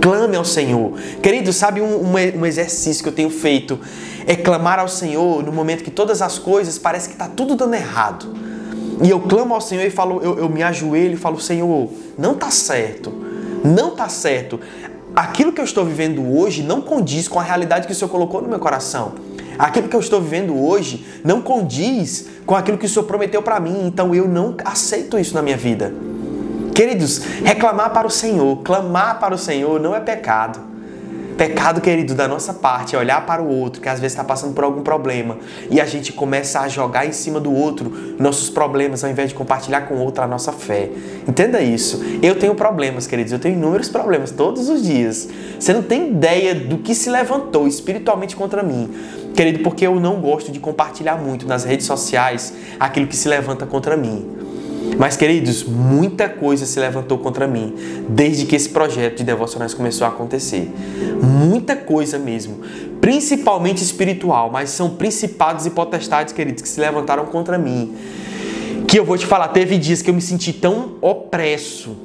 Clame 0.00 0.36
ao 0.36 0.44
Senhor. 0.44 0.92
Querido, 1.22 1.52
sabe 1.52 1.80
um, 1.80 2.06
um, 2.06 2.14
um, 2.38 2.46
exercício 2.46 3.02
que 3.02 3.08
eu 3.08 3.12
tenho 3.12 3.30
feito? 3.30 3.78
É 4.26 4.34
clamar 4.34 4.78
ao 4.78 4.88
Senhor 4.88 5.42
no 5.42 5.52
momento 5.52 5.84
que 5.84 5.90
todas 5.90 6.22
as 6.22 6.38
coisas 6.38 6.78
parece 6.78 7.08
que 7.08 7.14
está 7.14 7.28
tudo 7.28 7.54
dando 7.54 7.74
errado. 7.74 8.34
E 9.02 9.10
eu 9.10 9.20
clamo 9.20 9.54
ao 9.54 9.60
Senhor 9.60 9.84
e 9.84 9.90
falo, 9.90 10.20
eu, 10.22 10.38
eu 10.38 10.48
me 10.48 10.62
ajoelho 10.62 11.14
e 11.14 11.16
falo, 11.16 11.40
Senhor, 11.40 11.90
não 12.18 12.32
está 12.32 12.50
certo. 12.50 13.29
Não 13.64 13.88
está 13.88 14.08
certo. 14.08 14.60
Aquilo 15.14 15.52
que 15.52 15.60
eu 15.60 15.64
estou 15.64 15.84
vivendo 15.84 16.36
hoje 16.36 16.62
não 16.62 16.80
condiz 16.80 17.26
com 17.28 17.40
a 17.40 17.42
realidade 17.42 17.86
que 17.86 17.92
o 17.92 17.96
Senhor 17.96 18.10
colocou 18.10 18.40
no 18.40 18.48
meu 18.48 18.58
coração. 18.58 19.12
Aquilo 19.58 19.88
que 19.88 19.96
eu 19.96 20.00
estou 20.00 20.20
vivendo 20.20 20.58
hoje 20.58 21.04
não 21.24 21.42
condiz 21.42 22.28
com 22.46 22.54
aquilo 22.54 22.78
que 22.78 22.86
o 22.86 22.88
Senhor 22.88 23.04
prometeu 23.04 23.42
para 23.42 23.60
mim, 23.60 23.86
então 23.86 24.14
eu 24.14 24.26
não 24.26 24.56
aceito 24.64 25.18
isso 25.18 25.34
na 25.34 25.42
minha 25.42 25.56
vida. 25.56 25.92
Queridos, 26.74 27.18
reclamar 27.44 27.92
para 27.92 28.06
o 28.06 28.10
Senhor, 28.10 28.58
clamar 28.62 29.18
para 29.18 29.34
o 29.34 29.38
Senhor 29.38 29.78
não 29.78 29.94
é 29.94 30.00
pecado. 30.00 30.69
Pecado, 31.40 31.80
querido, 31.80 32.14
da 32.14 32.28
nossa 32.28 32.52
parte 32.52 32.94
é 32.94 32.98
olhar 32.98 33.24
para 33.24 33.42
o 33.42 33.48
outro 33.48 33.80
que 33.80 33.88
às 33.88 33.98
vezes 33.98 34.12
está 34.12 34.22
passando 34.22 34.52
por 34.52 34.62
algum 34.62 34.82
problema 34.82 35.38
e 35.70 35.80
a 35.80 35.86
gente 35.86 36.12
começa 36.12 36.60
a 36.60 36.68
jogar 36.68 37.06
em 37.06 37.12
cima 37.12 37.40
do 37.40 37.50
outro 37.50 38.14
nossos 38.18 38.50
problemas 38.50 39.02
ao 39.02 39.10
invés 39.10 39.30
de 39.30 39.34
compartilhar 39.34 39.88
com 39.88 39.94
o 39.94 40.00
outro 40.00 40.22
a 40.22 40.26
nossa 40.26 40.52
fé. 40.52 40.90
Entenda 41.26 41.62
isso. 41.62 42.04
Eu 42.22 42.38
tenho 42.38 42.54
problemas, 42.54 43.06
queridos, 43.06 43.32
eu 43.32 43.38
tenho 43.38 43.54
inúmeros 43.54 43.88
problemas 43.88 44.30
todos 44.32 44.68
os 44.68 44.82
dias. 44.82 45.30
Você 45.58 45.72
não 45.72 45.82
tem 45.82 46.10
ideia 46.10 46.54
do 46.54 46.76
que 46.76 46.94
se 46.94 47.08
levantou 47.08 47.66
espiritualmente 47.66 48.36
contra 48.36 48.62
mim, 48.62 48.90
querido, 49.34 49.60
porque 49.60 49.86
eu 49.86 49.98
não 49.98 50.20
gosto 50.20 50.52
de 50.52 50.60
compartilhar 50.60 51.16
muito 51.16 51.48
nas 51.48 51.64
redes 51.64 51.86
sociais 51.86 52.52
aquilo 52.78 53.06
que 53.06 53.16
se 53.16 53.26
levanta 53.26 53.64
contra 53.64 53.96
mim. 53.96 54.39
Mas, 54.98 55.16
queridos, 55.16 55.64
muita 55.64 56.28
coisa 56.28 56.66
se 56.66 56.78
levantou 56.78 57.18
contra 57.18 57.46
mim 57.46 57.74
desde 58.08 58.44
que 58.44 58.54
esse 58.54 58.68
projeto 58.68 59.18
de 59.18 59.24
devocionais 59.24 59.74
começou 59.74 60.06
a 60.06 60.10
acontecer. 60.10 60.70
Muita 61.22 61.76
coisa 61.76 62.18
mesmo. 62.18 62.60
Principalmente 63.00 63.82
espiritual, 63.82 64.50
mas 64.50 64.70
são 64.70 64.90
principados 64.90 65.64
e 65.66 65.70
potestades, 65.70 66.32
queridos, 66.32 66.62
que 66.62 66.68
se 66.68 66.80
levantaram 66.80 67.26
contra 67.26 67.56
mim. 67.56 67.94
Que 68.86 68.98
eu 68.98 69.04
vou 69.04 69.16
te 69.16 69.24
falar, 69.24 69.48
teve 69.48 69.78
dias 69.78 70.02
que 70.02 70.10
eu 70.10 70.14
me 70.14 70.20
senti 70.20 70.52
tão 70.52 70.96
opresso. 71.00 71.96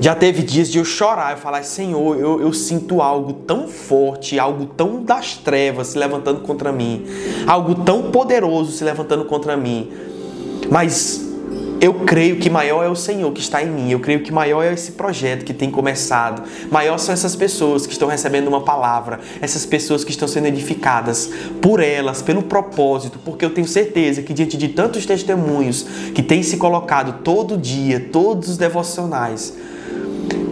Já 0.00 0.14
teve 0.14 0.42
dias 0.42 0.68
de 0.68 0.78
eu 0.78 0.84
chorar 0.84 1.36
e 1.36 1.40
falar, 1.40 1.62
Senhor, 1.62 2.18
eu, 2.18 2.40
eu 2.40 2.52
sinto 2.52 3.00
algo 3.00 3.32
tão 3.32 3.68
forte, 3.68 4.38
algo 4.38 4.66
tão 4.66 5.02
das 5.02 5.36
trevas 5.36 5.88
se 5.88 5.98
levantando 5.98 6.40
contra 6.40 6.72
mim, 6.72 7.06
algo 7.46 7.76
tão 7.76 8.10
poderoso 8.10 8.72
se 8.72 8.82
levantando 8.82 9.24
contra 9.24 9.56
mim. 9.56 9.90
Mas 10.68 11.23
eu 11.84 11.92
creio 11.92 12.36
que 12.36 12.48
maior 12.48 12.82
é 12.82 12.88
o 12.88 12.96
Senhor 12.96 13.30
que 13.30 13.42
está 13.42 13.62
em 13.62 13.68
mim. 13.68 13.90
Eu 13.90 14.00
creio 14.00 14.20
que 14.20 14.32
maior 14.32 14.62
é 14.62 14.72
esse 14.72 14.92
projeto 14.92 15.44
que 15.44 15.52
tem 15.52 15.70
começado. 15.70 16.42
Maior 16.70 16.96
são 16.96 17.12
essas 17.12 17.36
pessoas 17.36 17.86
que 17.86 17.92
estão 17.92 18.08
recebendo 18.08 18.48
uma 18.48 18.62
palavra, 18.62 19.20
essas 19.38 19.66
pessoas 19.66 20.02
que 20.02 20.10
estão 20.10 20.26
sendo 20.26 20.46
edificadas 20.46 21.30
por 21.60 21.80
elas, 21.80 22.22
pelo 22.22 22.42
propósito, 22.42 23.18
porque 23.22 23.44
eu 23.44 23.50
tenho 23.50 23.68
certeza 23.68 24.22
que 24.22 24.32
diante 24.32 24.56
de 24.56 24.68
tantos 24.68 25.04
testemunhos 25.04 25.82
que 26.14 26.22
têm 26.22 26.42
se 26.42 26.56
colocado 26.56 27.22
todo 27.22 27.54
dia, 27.58 28.00
todos 28.00 28.48
os 28.48 28.56
devocionais, 28.56 29.52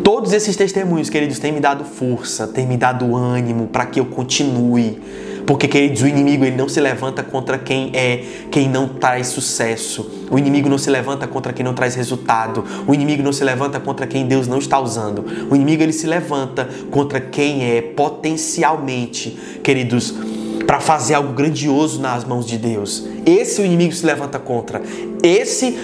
todos 0.04 0.34
esses 0.34 0.54
testemunhos, 0.54 1.08
queridos, 1.08 1.38
têm 1.38 1.50
me 1.50 1.60
dado 1.60 1.82
força, 1.82 2.46
têm 2.46 2.66
me 2.66 2.76
dado 2.76 3.16
ânimo 3.16 3.68
para 3.68 3.86
que 3.86 3.98
eu 3.98 4.04
continue 4.04 5.00
porque, 5.46 5.66
queridos, 5.66 6.02
o 6.02 6.06
inimigo 6.06 6.44
ele 6.44 6.56
não 6.56 6.68
se 6.68 6.80
levanta 6.80 7.22
contra 7.22 7.58
quem 7.58 7.90
é, 7.94 8.25
quem 8.50 8.68
não 8.68 8.88
traz 8.88 9.28
sucesso. 9.28 10.26
O 10.30 10.38
inimigo 10.38 10.68
não 10.68 10.78
se 10.78 10.90
levanta 10.90 11.26
contra 11.26 11.52
quem 11.52 11.64
não 11.64 11.75
traz 11.75 11.94
resultado. 11.94 12.64
O 12.87 12.94
inimigo 12.94 13.22
não 13.22 13.32
se 13.32 13.44
levanta 13.44 13.80
contra 13.80 14.06
quem 14.06 14.26
Deus 14.26 14.46
não 14.46 14.58
está 14.58 14.78
usando. 14.78 15.25
O 15.50 15.56
inimigo 15.56 15.82
ele 15.82 15.92
se 15.92 16.06
levanta 16.06 16.68
contra 16.90 17.20
quem 17.20 17.64
é 17.64 17.82
potencialmente, 17.82 19.37
queridos, 19.62 20.14
para 20.66 20.80
fazer 20.80 21.14
algo 21.14 21.32
grandioso 21.32 22.00
nas 22.00 22.25
mãos 22.25 22.46
de 22.46 22.56
Deus. 22.56 23.06
Esse 23.26 23.61
o 23.61 23.64
inimigo 23.64 23.92
se 23.92 24.06
levanta 24.06 24.38
contra. 24.38 24.80
Esse 25.22 25.76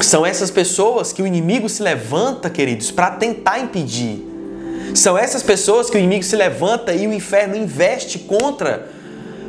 são 0.00 0.24
essas 0.24 0.50
pessoas 0.50 1.12
que 1.12 1.22
o 1.22 1.26
inimigo 1.26 1.68
se 1.68 1.82
levanta, 1.82 2.50
queridos, 2.50 2.90
para 2.90 3.10
tentar 3.12 3.58
impedir. 3.58 4.35
São 4.96 5.16
essas 5.16 5.42
pessoas 5.42 5.90
que 5.90 5.96
o 5.96 5.98
inimigo 5.98 6.24
se 6.24 6.34
levanta 6.34 6.94
e 6.94 7.06
o 7.06 7.12
inferno 7.12 7.54
investe 7.54 8.18
contra. 8.18 8.88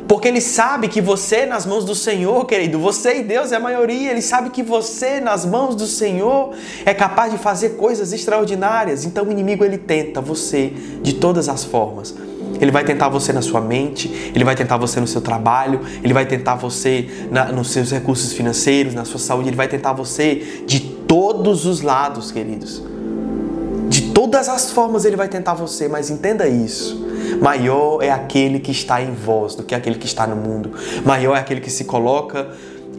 Porque 0.06 0.28
ele 0.28 0.40
sabe 0.40 0.88
que 0.88 1.00
você 1.00 1.44
nas 1.44 1.66
mãos 1.66 1.84
do 1.84 1.94
Senhor, 1.94 2.44
querido, 2.46 2.78
você 2.78 3.18
e 3.18 3.22
Deus 3.22 3.52
é 3.52 3.56
a 3.56 3.60
maioria, 3.60 4.10
ele 4.10 4.22
sabe 4.22 4.50
que 4.50 4.62
você 4.62 5.20
nas 5.20 5.44
mãos 5.44 5.74
do 5.74 5.86
Senhor 5.86 6.54
é 6.84 6.94
capaz 6.94 7.32
de 7.32 7.38
fazer 7.38 7.70
coisas 7.70 8.12
extraordinárias. 8.12 9.04
Então 9.04 9.26
o 9.26 9.32
inimigo 9.32 9.64
ele 9.64 9.78
tenta 9.78 10.20
você 10.20 10.72
de 11.02 11.14
todas 11.14 11.48
as 11.48 11.64
formas. 11.64 12.14
Ele 12.60 12.70
vai 12.70 12.84
tentar 12.84 13.08
você 13.08 13.32
na 13.32 13.42
sua 13.42 13.60
mente, 13.60 14.32
ele 14.34 14.44
vai 14.44 14.56
tentar 14.56 14.76
você 14.76 14.98
no 14.98 15.06
seu 15.06 15.20
trabalho, 15.20 15.80
ele 16.02 16.12
vai 16.12 16.26
tentar 16.26 16.56
você 16.56 17.08
na, 17.30 17.52
nos 17.52 17.70
seus 17.70 17.90
recursos 17.90 18.32
financeiros, 18.32 18.94
na 18.94 19.04
sua 19.04 19.20
saúde, 19.20 19.50
ele 19.50 19.56
vai 19.56 19.68
tentar 19.68 19.92
você 19.92 20.62
de 20.66 20.80
todos 20.80 21.66
os 21.66 21.80
lados, 21.82 22.32
queridos 22.32 22.82
todas 24.18 24.48
as 24.48 24.72
formas 24.72 25.04
ele 25.04 25.14
vai 25.14 25.28
tentar 25.28 25.54
você, 25.54 25.86
mas 25.86 26.10
entenda 26.10 26.48
isso. 26.48 27.06
Maior 27.40 28.02
é 28.02 28.10
aquele 28.10 28.58
que 28.58 28.72
está 28.72 29.00
em 29.00 29.14
vós 29.14 29.54
do 29.54 29.62
que 29.62 29.76
aquele 29.76 29.96
que 29.96 30.06
está 30.06 30.26
no 30.26 30.34
mundo. 30.34 30.72
Maior 31.04 31.36
é 31.36 31.38
aquele 31.38 31.60
que 31.60 31.70
se 31.70 31.84
coloca 31.84 32.48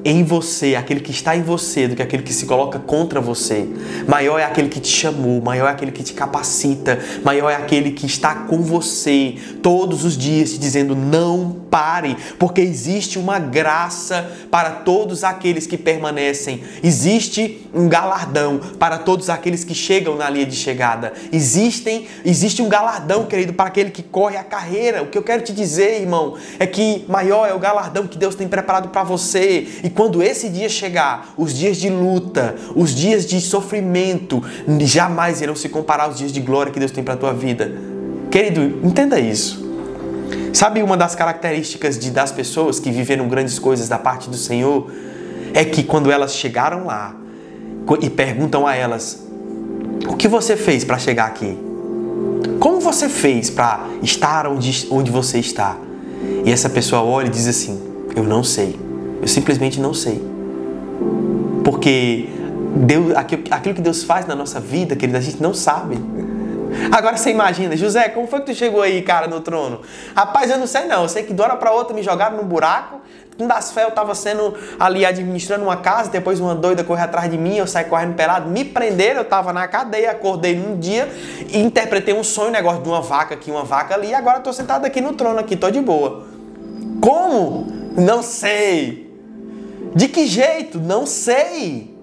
em 0.05 0.23
você, 0.23 0.75
aquele 0.75 1.01
que 1.01 1.11
está 1.11 1.35
em 1.35 1.41
você, 1.41 1.89
do 1.89 1.95
que 1.97 2.01
aquele 2.01 2.23
que 2.23 2.31
se 2.31 2.45
coloca 2.45 2.79
contra 2.79 3.19
você. 3.19 3.67
Maior 4.07 4.39
é 4.39 4.45
aquele 4.45 4.69
que 4.69 4.79
te 4.79 4.87
chamou, 4.87 5.41
maior 5.41 5.67
é 5.67 5.71
aquele 5.71 5.91
que 5.91 6.03
te 6.03 6.13
capacita, 6.13 6.97
maior 7.21 7.49
é 7.49 7.55
aquele 7.55 7.91
que 7.91 8.05
está 8.05 8.33
com 8.33 8.61
você 8.61 9.35
todos 9.61 10.05
os 10.05 10.17
dias, 10.17 10.51
te 10.51 10.57
dizendo: 10.57 10.95
não 10.95 11.51
pare, 11.69 12.17
porque 12.37 12.61
existe 12.61 13.17
uma 13.19 13.39
graça 13.39 14.29
para 14.49 14.71
todos 14.71 15.23
aqueles 15.23 15.67
que 15.67 15.77
permanecem, 15.77 16.63
existe 16.83 17.67
um 17.73 17.87
galardão 17.87 18.59
para 18.79 18.97
todos 18.97 19.29
aqueles 19.29 19.63
que 19.63 19.73
chegam 19.73 20.15
na 20.15 20.29
linha 20.29 20.45
de 20.45 20.55
chegada. 20.55 21.13
Existem, 21.31 22.07
existe 22.25 22.61
um 22.61 22.69
galardão, 22.69 23.25
querido, 23.25 23.53
para 23.53 23.67
aquele 23.67 23.91
que 23.91 24.01
corre 24.01 24.37
a 24.37 24.43
carreira. 24.43 25.03
O 25.03 25.07
que 25.07 25.17
eu 25.17 25.23
quero 25.23 25.43
te 25.43 25.53
dizer, 25.53 26.01
irmão, 26.01 26.35
é 26.57 26.65
que 26.65 27.05
maior 27.07 27.47
é 27.47 27.53
o 27.53 27.59
galardão 27.59 28.07
que 28.07 28.17
Deus 28.17 28.35
tem 28.35 28.47
preparado 28.47 28.89
para 28.89 29.03
você. 29.03 29.67
E 29.83 29.89
quando 29.89 30.23
esse 30.23 30.49
dia 30.49 30.69
chegar, 30.69 31.33
os 31.37 31.53
dias 31.53 31.77
de 31.77 31.89
luta, 31.89 32.55
os 32.75 32.93
dias 32.95 33.25
de 33.25 33.39
sofrimento, 33.39 34.43
jamais 34.81 35.41
irão 35.41 35.55
se 35.55 35.69
comparar 35.69 36.05
aos 36.05 36.17
dias 36.17 36.31
de 36.31 36.41
glória 36.41 36.71
que 36.71 36.79
Deus 36.79 36.91
tem 36.91 37.03
para 37.03 37.13
a 37.13 37.17
tua 37.17 37.33
vida. 37.33 37.71
Querido, 38.31 38.79
entenda 38.83 39.19
isso. 39.19 39.68
Sabe 40.53 40.81
uma 40.81 40.97
das 40.97 41.15
características 41.15 41.97
de, 41.97 42.11
das 42.11 42.31
pessoas 42.31 42.79
que 42.79 42.91
viveram 42.91 43.27
grandes 43.27 43.59
coisas 43.59 43.87
da 43.87 43.97
parte 43.97 44.29
do 44.29 44.37
Senhor? 44.37 44.91
É 45.53 45.63
que 45.65 45.83
quando 45.83 46.11
elas 46.11 46.35
chegaram 46.35 46.85
lá, 46.85 47.15
e 48.01 48.09
perguntam 48.09 48.67
a 48.67 48.75
elas: 48.75 49.25
O 50.07 50.15
que 50.15 50.27
você 50.27 50.55
fez 50.55 50.83
para 50.83 50.97
chegar 50.97 51.25
aqui? 51.25 51.57
Como 52.59 52.79
você 52.79 53.07
fez 53.07 53.49
para 53.49 53.85
estar 54.03 54.47
onde, 54.47 54.87
onde 54.91 55.09
você 55.11 55.39
está? 55.39 55.77
E 56.45 56.51
essa 56.51 56.69
pessoa 56.69 57.01
olha 57.01 57.27
e 57.27 57.29
diz 57.29 57.47
assim: 57.47 57.79
Eu 58.15 58.23
não 58.23 58.43
sei. 58.43 58.77
Eu 59.21 59.27
simplesmente 59.27 59.79
não 59.79 59.93
sei. 59.93 60.21
Porque 61.63 62.29
Deus, 62.75 63.13
aquilo 63.15 63.75
que 63.75 63.81
Deus 63.81 64.03
faz 64.03 64.25
na 64.27 64.35
nossa 64.35 64.59
vida, 64.59 64.95
querido, 64.95 65.17
a 65.17 65.21
gente 65.21 65.41
não 65.41 65.53
sabe. 65.53 65.97
Agora 66.91 67.17
você 67.17 67.31
imagina, 67.31 67.75
José, 67.75 68.09
como 68.09 68.27
foi 68.27 68.39
que 68.39 68.47
tu 68.47 68.55
chegou 68.55 68.81
aí, 68.81 69.01
cara, 69.01 69.27
no 69.27 69.41
trono? 69.41 69.81
Rapaz, 70.15 70.49
eu 70.49 70.57
não 70.57 70.67
sei 70.67 70.85
não. 70.85 71.03
Eu 71.03 71.09
sei 71.09 71.23
que 71.23 71.33
de 71.33 71.41
hora 71.41 71.55
para 71.55 71.71
outra 71.71 71.95
me 71.95 72.01
jogaram 72.03 72.37
num 72.37 72.45
buraco. 72.45 73.01
Um 73.39 73.47
das 73.47 73.71
fé 73.71 73.85
eu 73.85 73.91
tava 73.91 74.13
sendo 74.13 74.53
ali 74.77 75.05
administrando 75.05 75.63
uma 75.63 75.77
casa, 75.77 76.09
depois 76.09 76.41
uma 76.41 76.53
doida 76.53 76.83
correu 76.83 77.05
atrás 77.05 77.31
de 77.31 77.37
mim, 77.37 77.55
eu 77.55 77.65
saí 77.65 77.85
correndo 77.85 78.13
pelado, 78.13 78.49
me 78.49 78.65
prenderam, 78.65 79.21
eu 79.21 79.25
tava 79.25 79.53
na 79.53 79.65
cadeia, 79.65 80.11
acordei 80.11 80.57
num 80.57 80.77
dia 80.77 81.07
e 81.47 81.57
interpretei 81.57 82.13
um 82.13 82.21
sonho, 82.21 82.49
um 82.49 82.51
negócio 82.51 82.81
de 82.83 82.89
uma 82.89 83.01
vaca 83.01 83.35
aqui, 83.35 83.49
uma 83.49 83.63
vaca 83.63 83.93
ali, 83.93 84.09
e 84.09 84.13
agora 84.13 84.41
tô 84.41 84.51
sentado 84.51 84.85
aqui 84.85 84.99
no 84.99 85.13
trono 85.13 85.39
aqui, 85.39 85.55
tô 85.55 85.71
de 85.71 85.79
boa. 85.79 86.27
Como? 86.99 87.65
Não 87.95 88.21
sei. 88.21 89.09
De 89.95 90.09
que 90.09 90.27
jeito? 90.27 90.77
Não 90.77 91.05
sei. 91.05 91.97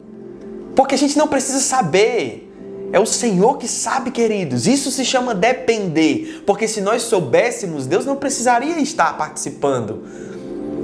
Porque 0.74 0.94
a 0.94 0.98
gente 0.98 1.18
não 1.18 1.28
precisa 1.28 1.60
saber. 1.60 2.45
É 2.92 3.00
o 3.00 3.06
Senhor 3.06 3.58
que 3.58 3.66
sabe, 3.66 4.10
queridos. 4.10 4.66
Isso 4.66 4.90
se 4.90 5.04
chama 5.04 5.34
depender. 5.34 6.42
Porque 6.46 6.68
se 6.68 6.80
nós 6.80 7.02
soubéssemos, 7.02 7.86
Deus 7.86 8.06
não 8.06 8.16
precisaria 8.16 8.80
estar 8.80 9.16
participando. 9.16 10.02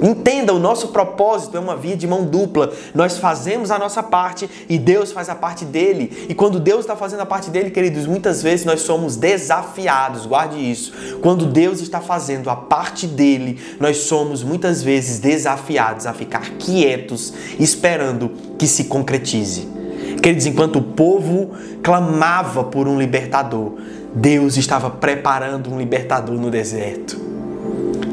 Entenda, 0.01 0.53
o 0.53 0.59
nosso 0.59 0.89
propósito 0.89 1.55
é 1.55 1.59
uma 1.61 1.77
via 1.77 1.95
de 1.95 2.05
mão 2.05 2.25
dupla. 2.25 2.73
Nós 2.93 3.17
fazemos 3.17 3.71
a 3.71 3.79
nossa 3.79 4.03
parte 4.03 4.49
e 4.67 4.77
Deus 4.77 5.13
faz 5.13 5.29
a 5.29 5.35
parte 5.35 5.63
dele. 5.63 6.25
E 6.27 6.35
quando 6.35 6.59
Deus 6.59 6.81
está 6.81 6.93
fazendo 6.95 7.21
a 7.21 7.25
parte 7.25 7.49
dele, 7.49 7.71
queridos, 7.71 8.05
muitas 8.05 8.43
vezes 8.43 8.65
nós 8.65 8.81
somos 8.81 9.15
desafiados. 9.15 10.25
Guarde 10.25 10.59
isso. 10.59 10.91
Quando 11.21 11.45
Deus 11.45 11.79
está 11.79 12.01
fazendo 12.01 12.49
a 12.49 12.55
parte 12.55 13.07
dele, 13.07 13.59
nós 13.79 13.97
somos 13.97 14.43
muitas 14.43 14.83
vezes 14.83 15.19
desafiados 15.19 16.05
a 16.05 16.13
ficar 16.13 16.49
quietos, 16.59 17.33
esperando 17.57 18.31
que 18.57 18.67
se 18.67 18.85
concretize. 18.85 19.82
Queridos, 20.23 20.45
enquanto 20.45 20.77
o 20.77 20.81
povo 20.81 21.51
clamava 21.83 22.63
por 22.63 22.87
um 22.87 22.97
libertador, 22.97 23.73
Deus 24.15 24.55
estava 24.55 24.89
preparando 24.89 25.69
um 25.69 25.77
libertador 25.77 26.39
no 26.39 26.49
deserto. 26.49 27.19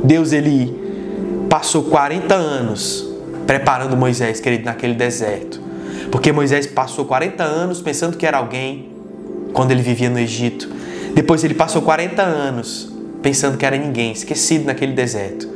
Deus 0.02 0.33
ele 0.33 0.75
passou 1.49 1.85
40 1.85 2.35
anos 2.35 3.09
preparando 3.47 3.97
Moisés, 3.97 4.40
querido, 4.40 4.64
naquele 4.64 4.95
deserto. 4.95 5.61
Porque 6.11 6.33
Moisés 6.33 6.67
passou 6.67 7.05
40 7.05 7.45
anos 7.45 7.81
pensando 7.81 8.17
que 8.17 8.26
era 8.26 8.38
alguém 8.38 8.88
quando 9.52 9.71
ele 9.71 9.81
vivia 9.81 10.11
no 10.11 10.19
Egito. 10.19 10.69
Depois 11.14 11.45
ele 11.45 11.55
passou 11.55 11.81
40 11.81 12.21
anos 12.21 12.93
pensando 13.23 13.57
que 13.57 13.64
era 13.64 13.76
ninguém, 13.76 14.11
esquecido 14.11 14.64
naquele 14.64 14.95
deserto. 14.95 15.49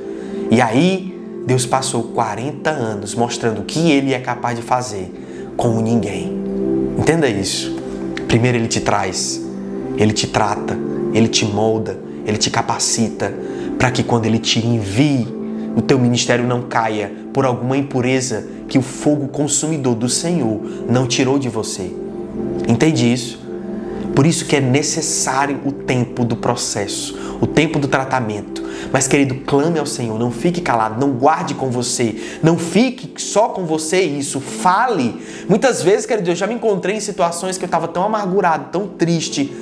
E 0.53 0.61
aí 0.61 1.21
Deus 1.49 1.67
passou 1.67 2.05
40 2.05 2.71
anos 2.71 3.13
mostrando 3.17 3.63
o 3.63 3.65
que 3.65 3.91
ele 3.91 4.15
é 4.15 4.21
capaz 4.21 4.57
de 4.57 4.63
fazer 4.63 5.13
como 5.57 5.81
ninguém. 5.81 6.44
Entenda 7.05 7.29
isso. 7.29 7.77
Primeiro 8.27 8.57
ele 8.57 8.67
te 8.67 8.81
traz, 8.81 9.39
ele 9.99 10.15
te 10.15 10.27
trata, 10.27 10.75
Ele 11.13 11.29
te 11.29 11.45
molda, 11.45 11.99
ele 12.25 12.39
te 12.39 12.49
capacita 12.49 13.31
para 13.79 13.91
que 13.91 14.03
quando 14.03 14.25
ele 14.25 14.39
te 14.39 14.67
envie, 14.67 15.29
o 15.77 15.83
teu 15.83 15.99
ministério 15.99 16.47
não 16.47 16.63
caia 16.63 17.13
por 17.31 17.45
alguma 17.45 17.77
impureza 17.77 18.49
que 18.67 18.79
o 18.79 18.83
fogo 18.83 19.29
consumidor 19.29 19.95
do 19.95 20.09
Senhor 20.09 20.59
não 20.89 21.07
tirou 21.07 21.39
de 21.39 21.51
você. 21.51 21.95
Entende 22.67 23.13
isso? 23.13 23.39
Por 24.15 24.27
isso 24.27 24.47
que 24.47 24.57
é 24.57 24.61
necessário 24.61 25.61
o 25.65 25.73
tempo 25.73 26.25
do 26.25 26.37
processo, 26.37 27.37
o 27.41 27.47
tempo 27.47 27.79
do 27.79 27.89
tratamento. 27.89 28.63
Mas, 28.93 29.09
querido, 29.09 29.35
clame 29.47 29.79
ao 29.79 29.87
Senhor, 29.87 30.19
não 30.19 30.31
fique 30.31 30.61
calado, 30.61 31.01
não 31.01 31.13
guarde 31.13 31.55
com 31.55 31.69
você, 31.69 32.39
não 32.43 32.57
fique 32.57 33.21
só 33.21 33.49
com 33.49 33.65
você 33.65 34.03
isso, 34.03 34.41
fale. 34.41 35.21
Muitas 35.49 35.83
vezes, 35.83 36.07
querido, 36.07 36.31
eu 36.31 36.37
já 36.37 36.47
me 36.47 36.55
encontrei 36.55 36.97
em 36.97 37.01
situações 37.01 37.59
que 37.59 37.65
eu 37.65 37.67
estava 37.67 37.89
tão 37.89 38.05
amargurado, 38.05 38.67
tão 38.71 38.87
triste. 38.87 39.53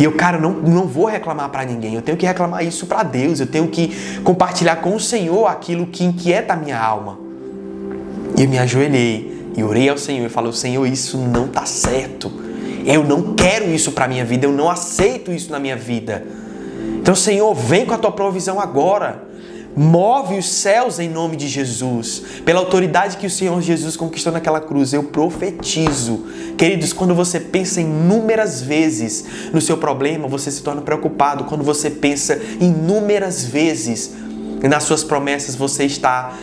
E 0.00 0.02
eu, 0.02 0.12
cara, 0.12 0.38
não, 0.38 0.50
não 0.52 0.86
vou 0.86 1.04
reclamar 1.04 1.48
para 1.50 1.64
ninguém, 1.64 1.94
eu 1.94 2.02
tenho 2.02 2.18
que 2.18 2.26
reclamar 2.26 2.64
isso 2.64 2.86
para 2.86 3.04
Deus, 3.04 3.38
eu 3.38 3.46
tenho 3.46 3.68
que 3.68 4.20
compartilhar 4.24 4.76
com 4.76 4.96
o 4.96 5.00
Senhor 5.00 5.46
aquilo 5.46 5.86
que 5.86 6.02
inquieta 6.02 6.54
a 6.54 6.56
minha 6.56 6.80
alma. 6.80 7.18
E 8.36 8.42
eu 8.42 8.48
me 8.48 8.58
ajoelhei 8.58 9.52
e 9.56 9.62
orei 9.62 9.88
ao 9.88 9.98
Senhor 9.98 10.26
e 10.26 10.28
falei: 10.28 10.52
Senhor, 10.52 10.84
isso 10.86 11.18
não 11.18 11.46
tá 11.46 11.64
certo. 11.66 12.41
Eu 12.84 13.04
não 13.04 13.34
quero 13.34 13.70
isso 13.70 13.92
para 13.92 14.08
minha 14.08 14.24
vida, 14.24 14.46
eu 14.46 14.52
não 14.52 14.68
aceito 14.68 15.32
isso 15.32 15.50
na 15.50 15.58
minha 15.58 15.76
vida. 15.76 16.24
Então, 17.00 17.14
Senhor, 17.14 17.54
vem 17.54 17.84
com 17.84 17.94
a 17.94 17.98
tua 17.98 18.12
provisão 18.12 18.60
agora. 18.60 19.32
Move 19.74 20.36
os 20.36 20.48
céus 20.48 20.98
em 20.98 21.08
nome 21.08 21.36
de 21.36 21.48
Jesus. 21.48 22.22
Pela 22.44 22.60
autoridade 22.60 23.16
que 23.16 23.26
o 23.26 23.30
Senhor 23.30 23.60
Jesus 23.62 23.96
conquistou 23.96 24.32
naquela 24.32 24.60
cruz, 24.60 24.92
eu 24.92 25.04
profetizo. 25.04 26.26
Queridos, 26.58 26.92
quando 26.92 27.14
você 27.14 27.40
pensa 27.40 27.80
inúmeras 27.80 28.60
vezes 28.60 29.24
no 29.52 29.60
seu 29.60 29.78
problema, 29.78 30.28
você 30.28 30.50
se 30.50 30.62
torna 30.62 30.82
preocupado. 30.82 31.44
Quando 31.44 31.64
você 31.64 31.88
pensa 31.88 32.38
inúmeras 32.60 33.44
vezes 33.44 34.12
nas 34.62 34.84
suas 34.84 35.02
promessas, 35.02 35.56
você 35.56 35.84
está, 35.84 36.34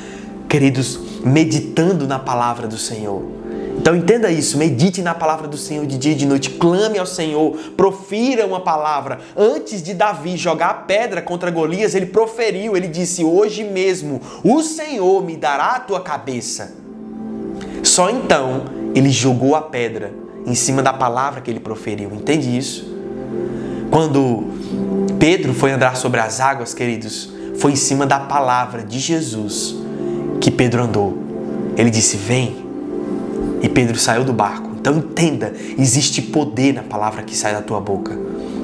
queridos, 0.49 0.99
meditando 1.23 2.07
na 2.07 2.17
palavra 2.17 2.67
do 2.67 2.77
Senhor. 2.77 3.38
Então 3.79 3.95
entenda 3.95 4.29
isso, 4.29 4.57
medite 4.57 5.01
na 5.01 5.15
palavra 5.15 5.47
do 5.47 5.57
Senhor 5.57 5.85
de 5.85 5.97
dia 5.97 6.11
e 6.11 6.15
de 6.15 6.25
noite, 6.25 6.49
clame 6.49 6.99
ao 6.99 7.05
Senhor, 7.05 7.57
profira 7.77 8.45
uma 8.45 8.59
palavra. 8.59 9.19
Antes 9.37 9.81
de 9.81 9.93
Davi 9.93 10.35
jogar 10.35 10.69
a 10.69 10.73
pedra 10.73 11.21
contra 11.21 11.49
Golias, 11.49 11.95
ele 11.95 12.05
proferiu, 12.05 12.75
ele 12.75 12.87
disse: 12.87 13.23
Hoje 13.23 13.63
mesmo 13.63 14.21
o 14.43 14.61
Senhor 14.61 15.23
me 15.23 15.37
dará 15.37 15.75
a 15.75 15.79
tua 15.79 16.01
cabeça. 16.01 16.75
Só 17.81 18.09
então 18.09 18.65
ele 18.93 19.09
jogou 19.09 19.55
a 19.55 19.61
pedra 19.61 20.13
em 20.45 20.55
cima 20.55 20.83
da 20.83 20.91
palavra 20.91 21.39
que 21.39 21.49
ele 21.49 21.61
proferiu. 21.61 22.11
Entende 22.13 22.55
isso? 22.55 22.93
Quando 23.89 24.43
Pedro 25.17 25.53
foi 25.53 25.71
andar 25.71 25.95
sobre 25.95 26.19
as 26.19 26.41
águas, 26.41 26.73
queridos, 26.73 27.31
foi 27.57 27.71
em 27.71 27.77
cima 27.77 28.05
da 28.05 28.19
palavra 28.19 28.83
de 28.83 28.99
Jesus 28.99 29.73
que 30.41 30.51
Pedro 30.51 30.83
andou. 30.83 31.17
Ele 31.77 31.89
disse: 31.89 32.17
Vem 32.17 32.68
e 33.61 33.69
Pedro 33.69 33.97
saiu 33.97 34.23
do 34.23 34.33
barco. 34.33 34.71
Então 34.79 34.97
entenda, 34.97 35.53
existe 35.77 36.21
poder 36.21 36.73
na 36.73 36.83
palavra 36.83 37.23
que 37.23 37.35
sai 37.35 37.53
da 37.53 37.61
tua 37.61 37.79
boca. 37.79 38.17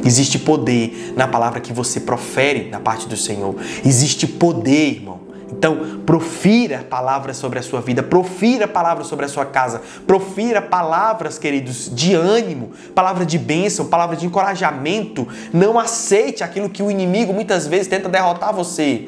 Existe 0.06 0.38
poder 0.38 1.14
na 1.16 1.28
palavra 1.28 1.60
que 1.60 1.74
você 1.74 2.00
profere 2.00 2.70
da 2.70 2.80
parte 2.80 3.08
do 3.08 3.18
Senhor. 3.18 3.56
Existe 3.84 4.28
poder, 4.28 4.98
irmão. 4.98 5.26
Então, 5.52 6.02
profira 6.06 6.86
palavras 6.90 7.38
sobre 7.38 7.60
a 7.60 7.62
sua 7.62 7.80
vida, 7.80 8.04
profira 8.04 8.68
palavras 8.68 9.08
sobre 9.08 9.26
a 9.26 9.30
sua 9.30 9.46
casa, 9.46 9.82
profira 10.06 10.62
palavras, 10.62 11.38
queridos, 11.38 11.90
de 11.94 12.14
ânimo, 12.14 12.72
palavra 12.94 13.26
de 13.26 13.38
bênção, 13.38 13.86
palavra 13.86 14.16
de 14.16 14.26
encorajamento. 14.26 15.28
Não 15.54 15.80
aceite 15.80 16.44
aquilo 16.44 16.70
que 16.70 16.84
o 16.84 16.92
inimigo 16.92 17.34
muitas 17.34 17.68
vezes 17.68 17.88
tenta 17.88 18.10
derrotar 18.10 18.54
você. 18.54 19.08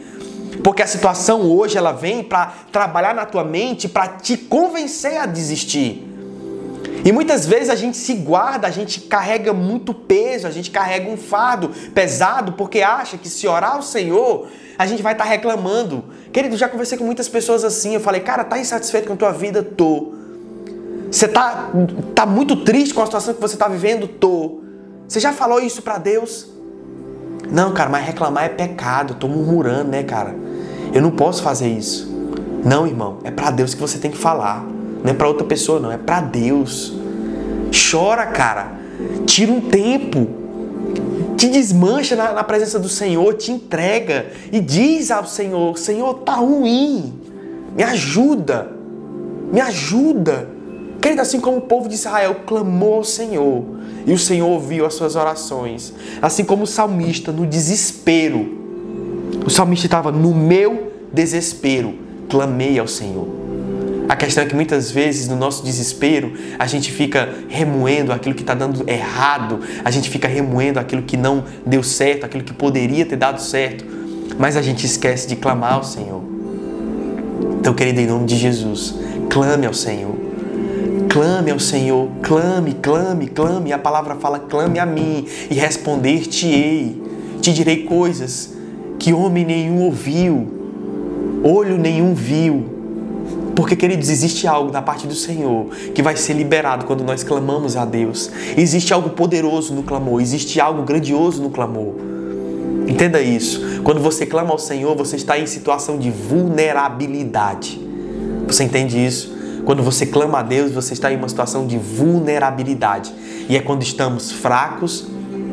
Porque 0.63 0.81
a 0.81 0.87
situação 0.87 1.41
hoje 1.41 1.77
ela 1.77 1.91
vem 1.91 2.23
para 2.23 2.53
trabalhar 2.71 3.13
na 3.13 3.25
tua 3.25 3.43
mente, 3.43 3.87
para 3.87 4.07
te 4.07 4.37
convencer 4.37 5.17
a 5.17 5.25
desistir. 5.25 6.07
E 7.05 7.11
muitas 7.11 7.45
vezes 7.45 7.69
a 7.69 7.75
gente 7.75 7.95
se 7.95 8.13
guarda, 8.15 8.67
a 8.67 8.71
gente 8.71 9.01
carrega 9.01 9.53
muito 9.53 9.93
peso, 9.93 10.47
a 10.47 10.51
gente 10.51 10.71
carrega 10.71 11.09
um 11.09 11.15
fardo 11.15 11.69
pesado 11.93 12.53
porque 12.53 12.81
acha 12.81 13.17
que 13.17 13.29
se 13.29 13.47
orar 13.47 13.75
ao 13.75 13.81
Senhor, 13.81 14.47
a 14.77 14.85
gente 14.85 15.01
vai 15.01 15.13
estar 15.13 15.23
tá 15.23 15.29
reclamando. 15.29 16.03
Querido, 16.33 16.57
já 16.57 16.67
conversei 16.67 16.97
com 16.97 17.05
muitas 17.05 17.29
pessoas 17.29 17.63
assim, 17.63 17.93
eu 17.93 18.01
falei, 18.01 18.21
cara, 18.21 18.43
tá 18.43 18.59
insatisfeito 18.59 19.07
com 19.07 19.13
a 19.13 19.17
tua 19.17 19.31
vida? 19.31 19.63
Tô. 19.63 20.13
Você 21.09 21.27
tá, 21.27 21.69
tá 22.13 22.25
muito 22.25 22.57
triste 22.57 22.93
com 22.93 23.01
a 23.01 23.05
situação 23.05 23.33
que 23.33 23.39
você 23.39 23.55
está 23.55 23.67
vivendo? 23.67 24.07
Tô. 24.07 24.61
Você 25.07 25.19
já 25.19 25.31
falou 25.31 25.61
isso 25.61 25.81
para 25.81 25.97
Deus? 25.97 26.49
Não, 27.49 27.73
cara, 27.73 27.89
mas 27.89 28.05
reclamar 28.05 28.43
é 28.43 28.49
pecado. 28.49 29.13
Tô 29.15 29.27
murmurando, 29.27 29.91
né, 29.91 30.03
cara? 30.03 30.35
Eu 30.93 31.01
não 31.01 31.11
posso 31.11 31.43
fazer 31.43 31.67
isso. 31.67 32.15
Não, 32.63 32.87
irmão, 32.87 33.19
é 33.23 33.31
para 33.31 33.51
Deus 33.51 33.73
que 33.73 33.81
você 33.81 33.97
tem 33.97 34.11
que 34.11 34.17
falar. 34.17 34.65
Não 35.03 35.11
é 35.11 35.13
para 35.13 35.27
outra 35.27 35.45
pessoa, 35.45 35.79
não, 35.79 35.91
é 35.91 35.97
para 35.97 36.21
Deus. 36.21 36.93
Chora, 37.91 38.25
cara. 38.25 38.71
Tira 39.25 39.51
um 39.51 39.61
tempo. 39.61 40.27
Te 41.37 41.47
desmancha 41.47 42.15
na, 42.15 42.33
na, 42.33 42.43
presença 42.43 42.79
do 42.79 42.89
Senhor, 42.89 43.31
te 43.35 43.51
entrega 43.51 44.31
e 44.51 44.59
diz 44.59 45.11
ao 45.11 45.25
Senhor: 45.25 45.77
Senhor, 45.77 46.13
tá 46.15 46.33
ruim. 46.33 47.13
Me 47.75 47.83
ajuda. 47.83 48.71
Me 49.51 49.61
ajuda. 49.61 50.49
Querido, 50.99 51.21
assim 51.21 51.39
como 51.39 51.57
o 51.57 51.61
povo 51.61 51.87
de 51.87 51.95
Israel 51.95 52.37
clamou 52.47 52.95
ao 52.95 53.03
Senhor 53.03 53.63
e 54.05 54.11
o 54.13 54.17
Senhor 54.17 54.47
ouviu 54.47 54.85
as 54.85 54.95
suas 54.95 55.15
orações, 55.15 55.93
assim 56.21 56.43
como 56.43 56.63
o 56.63 56.67
salmista, 56.67 57.31
no 57.31 57.45
desespero, 57.45 58.66
o 59.47 59.49
salmista 59.49 59.87
estava 59.87 60.11
no 60.11 60.35
meu 60.35 60.91
desespero, 61.13 61.95
clamei 62.27 62.77
ao 62.77 62.85
Senhor. 62.85 63.25
A 64.09 64.13
questão 64.13 64.43
é 64.43 64.45
que 64.45 64.53
muitas 64.53 64.91
vezes 64.91 65.29
no 65.29 65.37
nosso 65.37 65.63
desespero 65.63 66.33
a 66.59 66.67
gente 66.67 66.91
fica 66.91 67.33
remoendo 67.47 68.11
aquilo 68.11 68.35
que 68.35 68.41
está 68.41 68.53
dando 68.53 68.83
errado, 68.89 69.61
a 69.85 69.89
gente 69.89 70.09
fica 70.09 70.27
remoendo 70.27 70.81
aquilo 70.81 71.01
que 71.01 71.15
não 71.15 71.45
deu 71.65 71.81
certo, 71.81 72.25
aquilo 72.25 72.43
que 72.43 72.51
poderia 72.51 73.05
ter 73.05 73.15
dado 73.15 73.41
certo, 73.41 73.85
mas 74.37 74.57
a 74.57 74.61
gente 74.61 74.85
esquece 74.85 75.29
de 75.29 75.37
clamar 75.37 75.75
ao 75.75 75.83
Senhor. 75.85 76.21
Então, 77.57 77.73
querido, 77.73 78.01
em 78.01 78.05
nome 78.05 78.25
de 78.25 78.35
Jesus, 78.35 78.95
clame 79.29 79.65
ao 79.65 79.73
Senhor. 79.73 80.13
Clame 81.07 81.51
ao 81.51 81.59
Senhor, 81.59 82.09
clame, 82.21 82.73
clame, 82.73 83.27
clame. 83.27 83.71
A 83.71 83.79
palavra 83.79 84.15
fala: 84.15 84.39
clame 84.39 84.77
a 84.77 84.85
mim 84.85 85.25
e 85.49 85.53
responder-te-ei. 85.53 87.01
Te 87.41 87.53
direi 87.53 87.83
coisas 87.83 88.56
que 88.99 89.13
homem 89.13 89.45
nenhum 89.45 89.81
ouviu, 89.81 90.47
olho 91.43 91.77
nenhum 91.77 92.13
viu. 92.13 92.77
Porque, 93.55 93.75
queridos, 93.75 94.09
existe 94.09 94.47
algo 94.47 94.69
da 94.69 94.83
parte 94.83 95.07
do 95.07 95.15
Senhor 95.15 95.67
que 95.93 96.03
vai 96.03 96.15
ser 96.15 96.33
liberado 96.33 96.85
quando 96.85 97.03
nós 97.03 97.23
clamamos 97.23 97.75
a 97.75 97.85
Deus. 97.85 98.29
Existe 98.55 98.93
algo 98.93 99.09
poderoso 99.09 99.73
no 99.73 99.81
clamor, 99.81 100.21
existe 100.21 100.61
algo 100.61 100.83
grandioso 100.83 101.41
no 101.41 101.49
clamor. 101.49 101.95
Entenda 102.87 103.19
isso. 103.19 103.81
Quando 103.83 103.99
você 103.99 104.25
clama 104.25 104.51
ao 104.51 104.59
Senhor, 104.59 104.95
você 104.95 105.15
está 105.15 105.37
em 105.39 105.45
situação 105.47 105.97
de 105.97 106.11
vulnerabilidade. 106.11 107.81
Você 108.47 108.63
entende 108.63 109.03
isso? 109.03 109.35
Quando 109.65 109.83
você 109.83 110.05
clama 110.05 110.39
a 110.39 110.43
Deus, 110.43 110.71
você 110.71 110.93
está 110.93 111.11
em 111.11 111.17
uma 111.17 111.27
situação 111.27 111.67
de 111.67 111.77
vulnerabilidade. 111.77 113.11
E 113.49 113.57
é 113.57 113.59
quando 113.59 113.81
estamos 113.81 114.31
fracos 114.31 115.07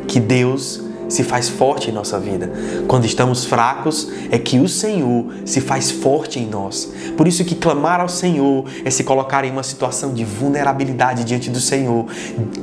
que 0.07 0.19
Deus 0.19 0.81
se 1.07 1.23
faz 1.23 1.49
forte 1.49 1.89
em 1.89 1.93
nossa 1.93 2.19
vida. 2.19 2.51
Quando 2.87 3.05
estamos 3.05 3.45
fracos, 3.45 4.09
é 4.31 4.37
que 4.37 4.59
o 4.59 4.67
Senhor 4.67 5.25
se 5.45 5.61
faz 5.61 5.91
forte 5.91 6.39
em 6.39 6.47
nós. 6.47 6.91
Por 7.15 7.27
isso 7.27 7.43
que 7.45 7.55
clamar 7.55 8.01
ao 8.01 8.09
Senhor 8.09 8.65
é 8.83 8.89
se 8.89 9.03
colocar 9.03 9.45
em 9.45 9.51
uma 9.51 9.63
situação 9.63 10.13
de 10.13 10.23
vulnerabilidade 10.23 11.23
diante 11.23 11.49
do 11.49 11.59
Senhor, 11.59 12.05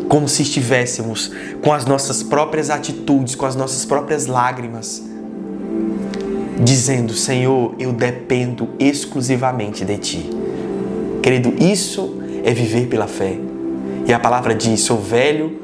como 0.08 0.28
se 0.28 0.42
estivéssemos 0.42 1.30
com 1.62 1.72
as 1.72 1.86
nossas 1.86 2.22
próprias 2.22 2.70
atitudes, 2.70 3.34
com 3.34 3.46
as 3.46 3.56
nossas 3.56 3.84
próprias 3.84 4.26
lágrimas, 4.26 5.02
dizendo: 6.60 7.14
Senhor, 7.14 7.74
eu 7.78 7.92
dependo 7.92 8.68
exclusivamente 8.78 9.84
de 9.84 9.98
Ti. 9.98 10.30
Querido, 11.22 11.54
isso 11.60 12.20
é 12.44 12.52
viver 12.52 12.88
pela 12.88 13.06
fé. 13.06 13.38
E 14.06 14.12
a 14.12 14.18
palavra 14.18 14.54
diz: 14.54 14.80
sou 14.80 15.00
velho 15.00 15.60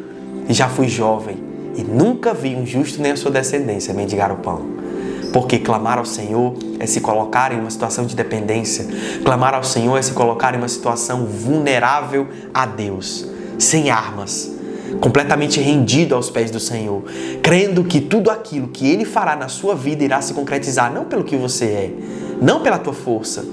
e 0.48 0.54
já 0.54 0.68
fui 0.68 0.88
jovem, 0.88 1.36
e 1.78 1.84
nunca 1.84 2.34
vi 2.34 2.56
um 2.56 2.66
justo 2.66 3.00
nem 3.00 3.12
a 3.12 3.16
sua 3.16 3.30
descendência 3.30 3.94
mendigar 3.94 4.32
o 4.32 4.38
pão. 4.38 4.66
Porque 5.32 5.60
clamar 5.60 5.96
ao 5.96 6.04
Senhor 6.04 6.54
é 6.80 6.86
se 6.86 7.00
colocar 7.00 7.52
em 7.52 7.60
uma 7.60 7.70
situação 7.70 8.04
de 8.04 8.16
dependência. 8.16 8.84
Clamar 9.24 9.54
ao 9.54 9.62
Senhor 9.62 9.96
é 9.96 10.02
se 10.02 10.12
colocar 10.12 10.54
em 10.54 10.58
uma 10.58 10.66
situação 10.66 11.24
vulnerável 11.24 12.26
a 12.52 12.66
Deus, 12.66 13.24
sem 13.60 13.90
armas, 13.90 14.50
completamente 15.00 15.60
rendido 15.60 16.16
aos 16.16 16.28
pés 16.30 16.50
do 16.50 16.58
Senhor, 16.58 17.04
crendo 17.44 17.84
que 17.84 18.00
tudo 18.00 18.28
aquilo 18.28 18.66
que 18.66 18.90
Ele 18.90 19.04
fará 19.04 19.36
na 19.36 19.46
sua 19.46 19.76
vida 19.76 20.02
irá 20.02 20.20
se 20.20 20.34
concretizar 20.34 20.92
não 20.92 21.04
pelo 21.04 21.22
que 21.22 21.36
você 21.36 21.64
é, 21.66 21.94
não 22.42 22.60
pela 22.60 22.78
tua 22.78 22.94
força, 22.94 23.44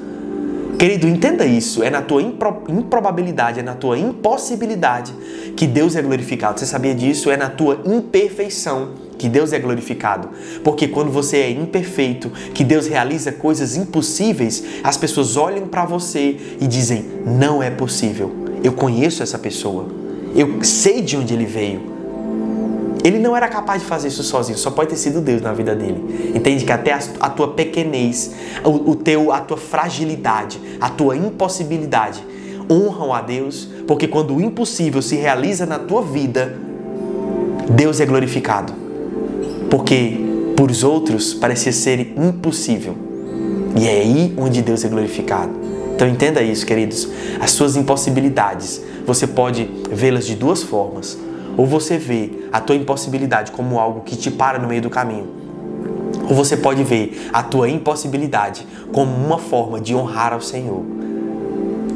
Querido, 0.78 1.08
entenda 1.08 1.46
isso. 1.46 1.84
É 1.84 1.90
na 1.90 2.02
tua 2.02 2.22
impro 2.22 2.64
improbabilidade, 2.68 3.60
é 3.60 3.64
na 3.64 3.76
tua 3.76 3.98
impossibilidade 3.98 5.14
que 5.56 5.66
Deus 5.66 5.96
é 5.96 6.02
glorificado. 6.02 6.60
Você 6.60 6.66
sabia 6.66 6.94
disso? 6.94 7.32
É 7.32 7.38
na 7.38 7.50
tua 7.50 7.82
imperfeição 7.86 8.90
que 9.18 9.30
Deus 9.30 9.54
é 9.54 9.60
glorificado. 9.60 10.30
Porque 10.64 10.88
quando 10.88 11.12
você 11.12 11.38
é 11.38 11.50
imperfeito, 11.50 12.30
que 12.54 12.64
Deus 12.64 12.88
realiza 12.88 13.32
coisas 13.32 13.78
impossíveis, 13.78 14.64
as 14.84 14.98
pessoas 14.98 15.38
olham 15.38 15.68
para 15.68 15.86
você 15.86 16.38
e 16.60 16.68
dizem: 16.68 17.06
não 17.26 17.64
é 17.64 17.70
possível. 17.70 18.36
Eu 18.64 18.74
conheço 18.74 19.24
essa 19.24 19.40
pessoa. 19.40 19.88
Eu 20.36 20.62
sei 20.64 21.02
de 21.02 21.16
onde 21.16 21.34
ele 21.34 21.46
veio. 21.46 21.95
Ele 23.06 23.20
não 23.20 23.38
era 23.38 23.48
capaz 23.48 23.84
de 23.84 23.88
fazer 23.88 24.08
isso 24.08 24.24
sozinho, 24.24 24.58
só 24.58 24.72
pode 24.72 24.90
ter 24.90 24.96
sido 24.96 25.22
Deus 25.22 25.40
na 25.40 25.54
vida 25.54 25.76
dele. 25.76 26.34
Entende 26.34 26.66
que 26.66 26.72
até 26.72 26.92
a, 27.20 27.30
tua 27.30 27.50
pequenez, 27.50 28.32
o, 28.64 28.90
o 28.90 28.96
teu, 28.96 29.32
a 29.32 29.40
tua 29.40 29.58
fragilidade, 29.58 30.60
a 30.82 30.90
tua 30.90 31.16
impossibilidade 31.16 32.26
honram 32.68 33.14
a 33.14 33.22
Deus, 33.22 33.70
porque 33.86 34.08
quando 34.08 34.36
o 34.36 34.42
impossível 34.42 35.04
se 35.04 35.16
realiza 35.16 35.68
na 35.68 35.78
tua 35.78 36.02
vida, 36.02 36.58
Deus 37.70 38.00
é 38.00 38.08
glorificado. 38.08 38.74
Porque 39.70 40.18
por 40.58 40.72
os 40.72 40.84
outros 40.84 41.32
parecia 41.32 41.72
ser 41.72 42.12
impossível. 42.18 42.96
E 43.80 43.88
é 43.88 44.00
aí 44.02 44.34
onde 44.36 44.64
Deus 44.64 44.84
é 44.84 44.88
glorificado. 44.88 45.54
Então 45.94 46.08
entenda 46.08 46.42
isso, 46.42 46.66
queridos. 46.66 47.08
As 47.40 47.52
suas 47.52 47.76
impossibilidades, 47.76 48.82
você 49.06 49.28
pode 49.28 49.70
vê-las 49.92 50.26
de 50.26 50.34
duas 50.34 50.64
formas. 50.64 51.16
Ou 51.58 51.66
você 51.66 51.98
vê 51.98 52.48
a 52.52 52.60
tua 52.60 52.76
impossibilidade 52.76 53.52
como 53.52 53.80
algo 53.80 54.02
que 54.02 54.16
te 54.16 54.30
para 54.30 54.60
no 54.60 54.68
meio 54.68 54.82
do 54.82 54.90
caminho. 54.90 55.28
Ou 56.30 56.36
você 56.36 56.58
pode 56.58 56.84
ver 56.84 57.30
a 57.32 57.44
tua 57.44 57.70
impossibilidade 57.70 58.66
como 58.92 59.16
uma 59.16 59.38
forma 59.38 59.80
de 59.80 59.94
honrar 59.94 60.34
ao 60.34 60.42
Senhor. 60.42 60.84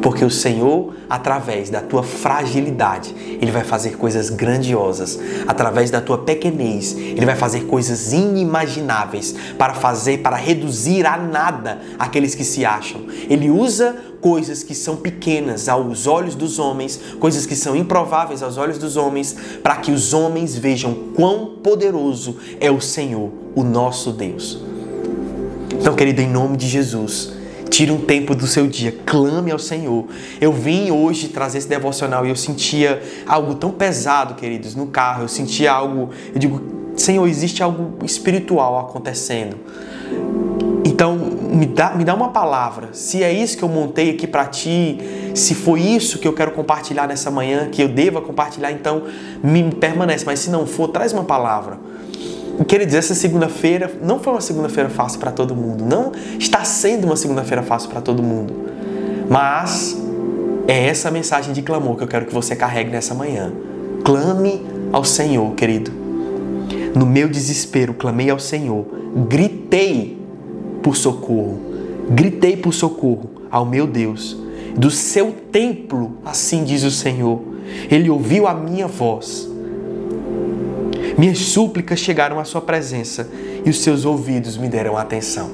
Porque 0.02 0.24
o 0.24 0.30
Senhor, 0.30 0.94
através 1.10 1.70
da 1.70 1.82
tua 1.82 2.04
fragilidade, 2.04 3.14
Ele 3.42 3.52
vai 3.52 3.64
fazer 3.64 3.98
coisas 3.98 4.30
grandiosas. 4.30 5.20
Através 5.46 5.92
da 5.92 6.00
tua 6.00 6.20
pequenez, 6.20 6.96
Ele 6.96 7.26
vai 7.26 7.36
fazer 7.36 7.66
coisas 7.66 8.14
inimagináveis 8.14 9.36
para 9.58 9.74
fazer, 9.74 10.20
para 10.20 10.38
reduzir 10.38 11.06
a 11.06 11.18
nada 11.18 11.80
aqueles 11.98 12.34
que 12.34 12.46
se 12.46 12.66
acham. 12.66 13.02
Ele 13.30 13.50
usa 13.50 13.96
coisas 14.22 14.64
que 14.64 14.76
são 14.76 14.98
pequenas 14.98 15.70
aos 15.70 16.08
olhos 16.08 16.36
dos 16.36 16.60
homens, 16.60 17.00
coisas 17.20 17.46
que 17.46 17.56
são 17.56 17.76
improváveis 17.76 18.44
aos 18.44 18.58
olhos 18.58 18.78
dos 18.78 18.98
homens, 18.98 19.36
para 19.64 19.78
que 19.78 19.92
os 19.92 20.14
homens 20.14 20.56
vejam 20.56 20.94
quão 21.16 21.58
poderoso 21.64 22.38
é 22.60 22.70
o 22.70 22.82
Senhor, 22.82 23.32
o 23.56 23.64
nosso 23.64 24.12
Deus. 24.12 24.60
Então, 25.80 25.96
querido, 25.96 26.22
em 26.22 26.30
nome 26.30 26.58
de 26.58 26.68
Jesus, 26.68 27.40
Tire 27.70 27.92
um 27.92 28.02
tempo 28.02 28.34
do 28.34 28.48
seu 28.48 28.68
dia, 28.68 28.94
clame 29.06 29.52
ao 29.52 29.60
Senhor. 29.60 30.06
Eu 30.42 30.52
vim 30.52 30.90
hoje 30.90 31.30
trazer 31.30 31.60
esse 31.60 31.68
devocional 31.68 32.26
e 32.26 32.30
eu 32.30 32.36
sentia 32.36 33.02
algo 33.28 33.56
tão 33.56 33.72
pesado, 33.72 34.34
queridos, 34.34 34.74
no 34.76 34.88
carro. 34.88 35.24
Eu 35.24 35.28
sentia 35.28 35.72
algo, 35.72 36.10
eu 36.34 36.40
digo, 36.40 36.62
Senhor, 36.96 37.26
existe 37.28 37.62
algo 37.62 38.04
espiritual 38.04 38.80
acontecendo. 38.80 39.56
Então, 40.84 41.29
me 41.60 41.66
dá, 41.66 41.94
me 41.94 42.06
dá 42.06 42.16
uma 42.16 42.30
palavra. 42.30 42.90
Se 42.94 43.22
é 43.22 43.34
isso 43.34 43.58
que 43.58 43.64
eu 43.64 43.68
montei 43.68 44.12
aqui 44.12 44.26
para 44.26 44.46
ti, 44.46 44.98
se 45.36 45.54
foi 45.54 45.82
isso 45.82 46.18
que 46.18 46.26
eu 46.26 46.32
quero 46.32 46.52
compartilhar 46.52 47.06
nessa 47.06 47.30
manhã, 47.30 47.68
que 47.70 47.82
eu 47.82 47.90
deva 47.90 48.22
compartilhar, 48.22 48.72
então 48.72 49.04
me 49.44 49.70
permanece. 49.76 50.24
Mas 50.26 50.40
se 50.40 50.50
não 50.50 50.66
for, 50.66 50.88
traz 50.88 51.12
uma 51.12 51.26
palavra. 51.26 51.78
Queridos, 52.66 52.96
essa 52.96 53.14
segunda-feira 53.14 53.92
não 54.02 54.20
foi 54.20 54.34
uma 54.34 54.42
segunda-feira 54.42 54.90
fácil 54.90 55.20
para 55.20 55.32
todo 55.32 55.54
mundo. 55.54 55.84
Não 55.84 56.14
está 56.40 56.64
sendo 56.64 57.04
uma 57.06 57.18
segunda-feira 57.18 57.62
fácil 57.62 57.90
para 57.90 58.00
todo 58.00 58.24
mundo. 58.24 58.54
Mas 59.30 59.98
é 60.66 60.88
essa 60.88 61.12
mensagem 61.12 61.54
de 61.54 61.62
clamor 61.62 61.98
que 61.98 62.04
eu 62.04 62.08
quero 62.08 62.26
que 62.26 62.34
você 62.34 62.56
carregue 62.56 62.90
nessa 62.90 63.14
manhã. 63.14 63.52
Clame 64.06 64.66
ao 64.94 65.04
Senhor, 65.04 65.54
querido. 65.56 65.92
No 66.96 67.06
meu 67.06 67.28
desespero, 67.28 67.94
clamei 67.94 68.30
ao 68.30 68.40
Senhor. 68.40 68.86
Gritei 69.28 70.19
por 70.82 70.96
socorro. 70.96 71.60
Gritei 72.10 72.58
por 72.58 72.74
socorro 72.74 73.30
ao 73.52 73.66
meu 73.66 73.86
Deus. 73.86 74.38
Do 74.76 74.90
seu 74.90 75.32
templo, 75.52 76.18
assim 76.26 76.64
diz 76.64 76.84
o 76.84 76.92
Senhor. 76.92 77.42
Ele 77.90 78.10
ouviu 78.10 78.48
a 78.48 78.54
minha 78.54 78.88
voz 78.88 79.50
minhas 81.20 81.40
súplicas 81.40 82.00
chegaram 82.00 82.40
à 82.40 82.46
sua 82.46 82.62
presença 82.62 83.28
e 83.66 83.70
os 83.70 83.82
seus 83.82 84.06
ouvidos 84.06 84.56
me 84.56 84.70
deram 84.70 84.96
atenção. 84.96 85.52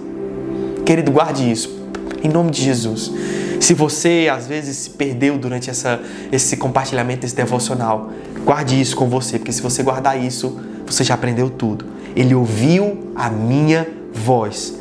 Querido, 0.85 1.11
guarde 1.11 1.51
isso, 1.51 1.89
em 2.23 2.29
nome 2.29 2.51
de 2.51 2.61
Jesus. 2.61 3.11
Se 3.59 3.73
você 3.73 4.29
às 4.31 4.45
vezes 4.45 4.77
se 4.77 4.89
perdeu 4.91 5.39
durante 5.39 5.71
essa, 5.71 5.99
esse 6.31 6.55
compartilhamento, 6.55 7.25
esse 7.25 7.35
devocional, 7.35 8.11
guarde 8.43 8.79
isso 8.79 8.95
com 8.95 9.09
você, 9.09 9.39
porque 9.39 9.51
se 9.51 9.63
você 9.63 9.81
guardar 9.81 10.23
isso, 10.23 10.55
você 10.85 11.03
já 11.03 11.15
aprendeu 11.15 11.49
tudo. 11.49 11.83
Ele 12.15 12.35
ouviu 12.35 13.11
a 13.15 13.31
minha 13.31 13.87
voz 14.13 14.75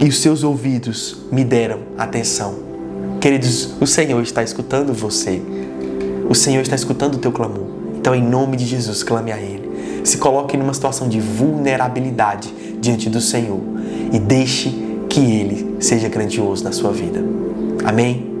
e 0.00 0.08
os 0.08 0.18
seus 0.18 0.42
ouvidos 0.42 1.18
me 1.30 1.44
deram 1.44 1.80
atenção. 1.96 2.54
Queridos, 3.20 3.74
o 3.80 3.86
Senhor 3.86 4.20
está 4.22 4.42
escutando 4.42 4.92
você. 4.92 5.40
O 6.28 6.34
Senhor 6.34 6.62
está 6.62 6.74
escutando 6.74 7.14
o 7.14 7.18
teu 7.18 7.30
clamor. 7.30 7.66
Então, 7.96 8.14
em 8.14 8.22
nome 8.22 8.56
de 8.56 8.66
Jesus, 8.66 9.02
clame 9.02 9.30
a 9.30 9.38
Ele. 9.38 10.02
Se 10.04 10.18
coloque 10.18 10.56
numa 10.56 10.74
situação 10.74 11.08
de 11.08 11.20
vulnerabilidade 11.20 12.52
diante 12.80 13.08
do 13.08 13.20
Senhor 13.20 13.60
e 14.12 14.18
deixe 14.18 14.70
que 15.08 15.20
Ele 15.20 15.76
seja 15.78 16.08
grandioso 16.08 16.64
na 16.64 16.72
sua 16.72 16.90
vida. 16.90 17.22
Amém? 17.84 18.31